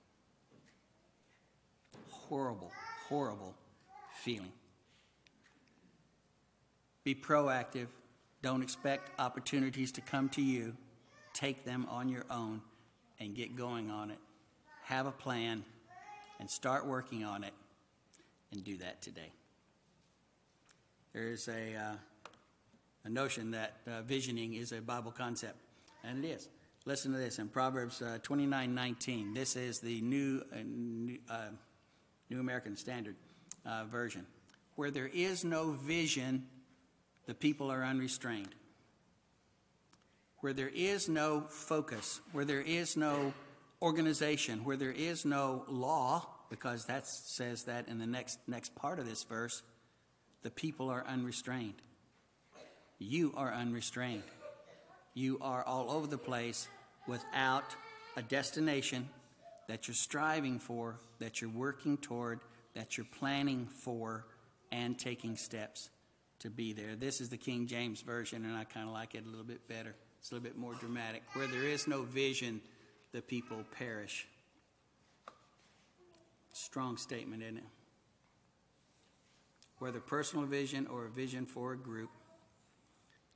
Horrible, 2.29 2.71
horrible 3.09 3.53
feeling. 4.21 4.51
Be 7.03 7.13
proactive. 7.13 7.87
Don't 8.41 8.61
expect 8.61 9.09
opportunities 9.19 9.91
to 9.93 10.01
come 10.01 10.29
to 10.29 10.41
you. 10.41 10.75
Take 11.33 11.65
them 11.65 11.85
on 11.89 12.09
your 12.09 12.25
own 12.29 12.61
and 13.19 13.35
get 13.35 13.55
going 13.55 13.89
on 13.89 14.11
it. 14.11 14.19
Have 14.83 15.05
a 15.05 15.11
plan 15.11 15.63
and 16.39 16.49
start 16.49 16.85
working 16.85 17.23
on 17.23 17.43
it 17.43 17.53
and 18.51 18.63
do 18.63 18.77
that 18.77 19.01
today. 19.01 19.31
There's 21.13 21.47
a, 21.47 21.75
uh, 21.75 21.95
a 23.05 23.09
notion 23.09 23.51
that 23.51 23.77
uh, 23.87 24.01
visioning 24.01 24.53
is 24.53 24.71
a 24.71 24.81
Bible 24.81 25.11
concept, 25.11 25.57
and 26.03 26.23
it 26.23 26.27
is. 26.27 26.49
Listen 26.85 27.11
to 27.13 27.17
this 27.17 27.39
in 27.39 27.47
Proverbs 27.47 28.01
uh, 28.01 28.17
29 28.23 28.73
19. 28.73 29.33
This 29.33 29.55
is 29.55 29.79
the 29.79 30.01
New, 30.01 30.41
uh, 30.51 30.57
new, 30.65 31.17
uh, 31.29 31.49
new, 32.33 32.39
American 32.39 32.75
Standard 32.75 33.15
uh, 33.65 33.85
Version. 33.85 34.25
Where 34.75 34.91
there 34.91 35.09
is 35.13 35.43
no 35.43 35.71
vision, 35.71 36.47
the 37.27 37.35
people 37.35 37.71
are 37.71 37.83
unrestrained. 37.83 38.55
Where 40.39 40.53
there 40.53 40.71
is 40.73 41.07
no 41.07 41.41
focus, 41.49 42.19
where 42.31 42.45
there 42.45 42.61
is 42.61 42.97
no 42.97 43.33
organization, 43.81 44.65
where 44.65 44.77
there 44.77 44.91
is 44.91 45.25
no 45.25 45.63
law, 45.67 46.27
because 46.49 46.85
that 46.85 47.07
says 47.07 47.63
that 47.63 47.87
in 47.87 47.99
the 47.99 48.07
next, 48.07 48.39
next 48.47 48.75
part 48.75 48.99
of 48.99 49.07
this 49.07 49.23
verse, 49.23 49.61
the 50.41 50.49
people 50.49 50.89
are 50.89 51.05
unrestrained. 51.07 51.81
You 52.99 53.33
are 53.37 53.53
unrestrained. 53.53 54.23
You 55.13 55.37
are 55.41 55.63
all 55.63 55.91
over 55.91 56.07
the 56.07 56.17
place 56.17 56.67
without 57.07 57.75
a 58.17 58.21
destination 58.21 59.07
that 59.67 59.87
you're 59.87 59.95
striving 59.95 60.59
for, 60.59 60.99
that 61.19 61.41
you're 61.41 61.49
working 61.49 61.97
toward, 61.97 62.39
that 62.73 62.97
you're 62.97 63.07
planning 63.17 63.65
for, 63.65 64.25
and 64.71 64.97
taking 64.97 65.37
steps 65.37 65.89
to 66.39 66.49
be 66.49 66.73
there. 66.73 66.95
This 66.95 67.21
is 67.21 67.29
the 67.29 67.37
King 67.37 67.67
James 67.67 68.01
Version, 68.01 68.43
and 68.43 68.55
I 68.57 68.63
kind 68.63 68.87
of 68.87 68.93
like 68.93 69.15
it 69.15 69.23
a 69.25 69.29
little 69.29 69.45
bit 69.45 69.67
better. 69.67 69.95
It's 70.19 70.31
a 70.31 70.35
little 70.35 70.43
bit 70.43 70.57
more 70.57 70.73
dramatic. 70.73 71.23
Where 71.33 71.47
there 71.47 71.63
is 71.63 71.87
no 71.87 72.03
vision, 72.03 72.61
the 73.11 73.21
people 73.21 73.63
perish. 73.77 74.27
Strong 76.53 76.97
statement, 76.97 77.43
isn't 77.43 77.57
it? 77.57 77.63
Whether 79.79 79.99
personal 79.99 80.45
vision 80.45 80.87
or 80.87 81.05
a 81.05 81.09
vision 81.09 81.45
for 81.45 81.73
a 81.73 81.77
group, 81.77 82.09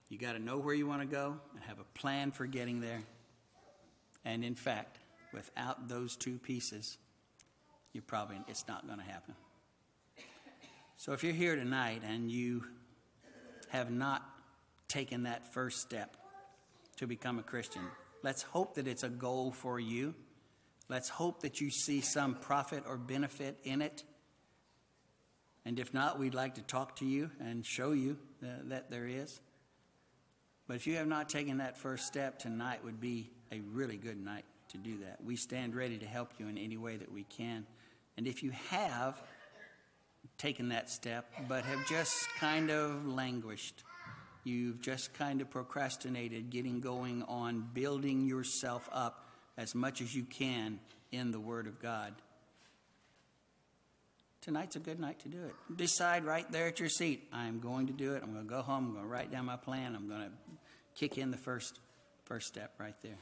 you 0.09 0.17
got 0.17 0.33
to 0.33 0.39
know 0.39 0.57
where 0.57 0.73
you 0.73 0.87
want 0.87 1.01
to 1.01 1.07
go 1.07 1.37
and 1.53 1.63
have 1.65 1.79
a 1.79 1.99
plan 1.99 2.31
for 2.31 2.45
getting 2.45 2.79
there. 2.79 3.03
And 4.23 4.43
in 4.43 4.55
fact, 4.55 4.97
without 5.33 5.87
those 5.87 6.15
two 6.15 6.37
pieces, 6.37 6.97
you 7.93 8.01
probably 8.01 8.37
it's 8.47 8.67
not 8.67 8.85
going 8.87 8.99
to 8.99 9.05
happen. 9.05 9.35
So 10.97 11.13
if 11.13 11.23
you're 11.23 11.33
here 11.33 11.55
tonight 11.55 12.01
and 12.07 12.31
you 12.31 12.63
have 13.69 13.91
not 13.91 14.23
taken 14.87 15.23
that 15.23 15.53
first 15.53 15.81
step 15.81 16.17
to 16.97 17.05
become 17.05 17.37
a 17.37 17.43
Christian, 17.43 17.83
let's 18.23 18.41
hope 18.41 18.75
that 18.75 18.87
it's 18.87 19.03
a 19.03 19.09
goal 19.09 19.51
for 19.51 19.79
you. 19.79 20.15
Let's 20.89 21.09
hope 21.09 21.41
that 21.41 21.61
you 21.61 21.69
see 21.69 22.01
some 22.01 22.35
profit 22.35 22.83
or 22.87 22.97
benefit 22.97 23.59
in 23.63 23.81
it. 23.81 24.03
And 25.65 25.79
if 25.79 25.93
not, 25.93 26.17
we'd 26.17 26.33
like 26.33 26.55
to 26.55 26.61
talk 26.61 26.95
to 26.97 27.05
you 27.05 27.29
and 27.39 27.65
show 27.65 27.91
you 27.91 28.17
uh, 28.41 28.47
that 28.65 28.89
there 28.89 29.05
is. 29.05 29.39
But 30.67 30.77
if 30.77 30.87
you 30.87 30.95
have 30.95 31.07
not 31.07 31.29
taken 31.29 31.57
that 31.57 31.77
first 31.77 32.07
step, 32.07 32.39
tonight 32.39 32.83
would 32.83 32.99
be 32.99 33.29
a 33.51 33.59
really 33.59 33.97
good 33.97 34.17
night 34.17 34.45
to 34.69 34.77
do 34.77 34.97
that. 34.99 35.17
We 35.23 35.35
stand 35.35 35.75
ready 35.75 35.97
to 35.97 36.05
help 36.05 36.31
you 36.37 36.47
in 36.47 36.57
any 36.57 36.77
way 36.77 36.97
that 36.97 37.11
we 37.11 37.23
can. 37.23 37.65
And 38.17 38.27
if 38.27 38.43
you 38.43 38.51
have 38.69 39.21
taken 40.37 40.69
that 40.69 40.89
step, 40.89 41.31
but 41.47 41.63
have 41.65 41.87
just 41.87 42.13
kind 42.39 42.69
of 42.69 43.07
languished, 43.07 43.83
you've 44.43 44.81
just 44.81 45.13
kind 45.13 45.41
of 45.41 45.49
procrastinated 45.49 46.49
getting 46.49 46.79
going 46.79 47.23
on 47.23 47.67
building 47.73 48.25
yourself 48.25 48.89
up 48.91 49.29
as 49.57 49.73
much 49.73 50.01
as 50.01 50.15
you 50.15 50.23
can 50.23 50.79
in 51.11 51.31
the 51.31 51.39
Word 51.39 51.67
of 51.67 51.81
God. 51.81 52.13
Tonight's 54.41 54.75
a 54.75 54.79
good 54.79 54.99
night 54.99 55.19
to 55.19 55.29
do 55.29 55.43
it. 55.43 55.53
Decide 55.75 56.23
right 56.23 56.49
there 56.51 56.67
at 56.67 56.79
your 56.79 56.89
seat 56.89 57.27
I'm 57.33 57.59
going 57.59 57.87
to 57.87 57.93
do 57.93 58.13
it. 58.13 58.23
I'm 58.23 58.31
going 58.31 58.45
to 58.45 58.49
go 58.49 58.61
home. 58.61 58.87
I'm 58.87 58.93
going 58.93 59.03
to 59.03 59.09
write 59.09 59.31
down 59.31 59.45
my 59.45 59.57
plan. 59.57 59.95
I'm 59.95 60.07
going 60.07 60.21
to 60.21 60.31
kick 60.95 61.17
in 61.17 61.31
the 61.31 61.37
first, 61.37 61.79
first 62.23 62.47
step 62.47 62.73
right 62.79 62.95
there. 63.01 63.17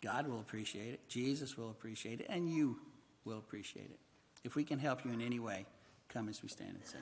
God 0.00 0.28
will 0.28 0.40
appreciate 0.40 0.94
it. 0.94 1.08
Jesus 1.08 1.56
will 1.56 1.70
appreciate 1.70 2.20
it. 2.20 2.26
And 2.28 2.48
you 2.48 2.78
will 3.24 3.38
appreciate 3.38 3.90
it. 3.90 3.98
If 4.44 4.54
we 4.54 4.64
can 4.64 4.78
help 4.78 5.04
you 5.04 5.12
in 5.12 5.20
any 5.20 5.40
way, 5.40 5.66
come 6.08 6.28
as 6.28 6.42
we 6.42 6.48
stand 6.48 6.76
and 6.76 6.86
sing. 6.86 7.00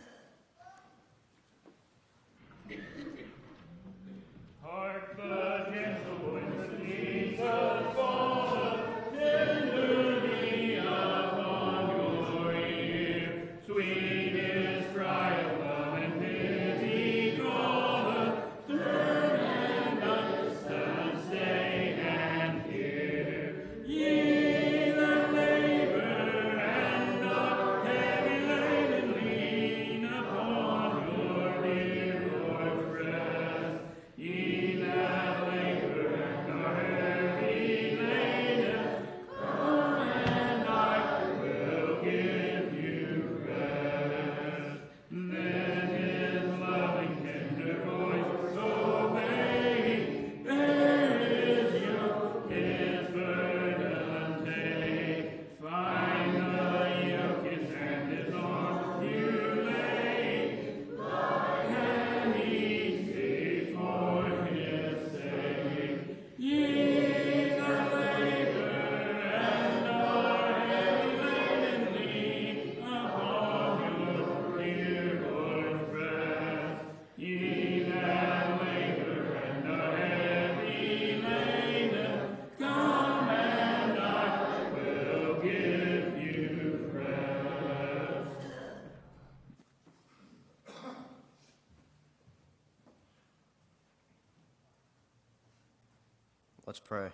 Pray. 96.86 97.08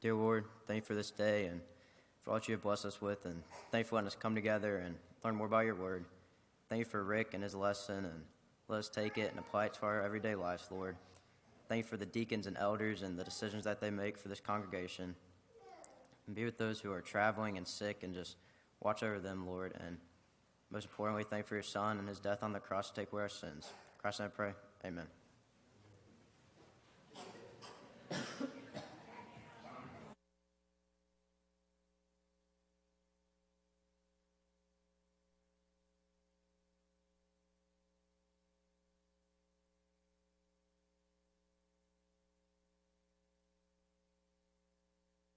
Dear 0.00 0.14
Lord, 0.14 0.46
thank 0.66 0.82
you 0.82 0.86
for 0.86 0.94
this 0.94 1.10
day 1.10 1.44
and 1.44 1.60
for 2.22 2.30
all 2.30 2.40
you 2.46 2.54
have 2.54 2.62
blessed 2.62 2.86
us 2.86 3.02
with, 3.02 3.26
and 3.26 3.42
thank 3.70 3.84
you 3.84 3.88
for 3.88 3.96
letting 3.96 4.06
us 4.06 4.16
come 4.18 4.34
together 4.34 4.78
and 4.78 4.94
learn 5.22 5.36
more 5.36 5.46
about 5.46 5.66
your 5.66 5.74
word. 5.74 6.06
Thank 6.70 6.78
you 6.78 6.84
for 6.86 7.04
Rick 7.04 7.34
and 7.34 7.42
his 7.42 7.54
lesson, 7.54 8.06
and 8.06 8.22
let 8.66 8.78
us 8.78 8.88
take 8.88 9.18
it 9.18 9.30
and 9.30 9.38
apply 9.38 9.66
it 9.66 9.74
to 9.74 9.82
our 9.82 10.02
everyday 10.02 10.34
lives, 10.34 10.68
Lord. 10.70 10.96
Thank 11.68 11.84
you 11.84 11.88
for 11.88 11.98
the 11.98 12.06
deacons 12.06 12.46
and 12.46 12.56
elders 12.56 13.02
and 13.02 13.18
the 13.18 13.24
decisions 13.24 13.64
that 13.64 13.78
they 13.78 13.90
make 13.90 14.16
for 14.16 14.28
this 14.28 14.40
congregation. 14.40 15.14
And 16.26 16.34
be 16.34 16.46
with 16.46 16.56
those 16.56 16.80
who 16.80 16.90
are 16.90 17.02
traveling 17.02 17.58
and 17.58 17.68
sick, 17.68 18.02
and 18.02 18.14
just 18.14 18.36
watch 18.80 19.02
over 19.02 19.18
them, 19.18 19.46
Lord. 19.46 19.74
And 19.86 19.98
most 20.70 20.84
importantly, 20.84 21.24
thank 21.28 21.44
you 21.44 21.48
for 21.48 21.54
your 21.56 21.62
Son 21.62 21.98
and 21.98 22.08
his 22.08 22.20
death 22.20 22.42
on 22.42 22.54
the 22.54 22.60
cross 22.60 22.88
to 22.88 23.00
take 23.00 23.12
away 23.12 23.22
our 23.22 23.28
sins. 23.28 23.70
Christ, 24.00 24.22
I 24.22 24.28
pray. 24.28 24.52
Amen. 24.82 25.17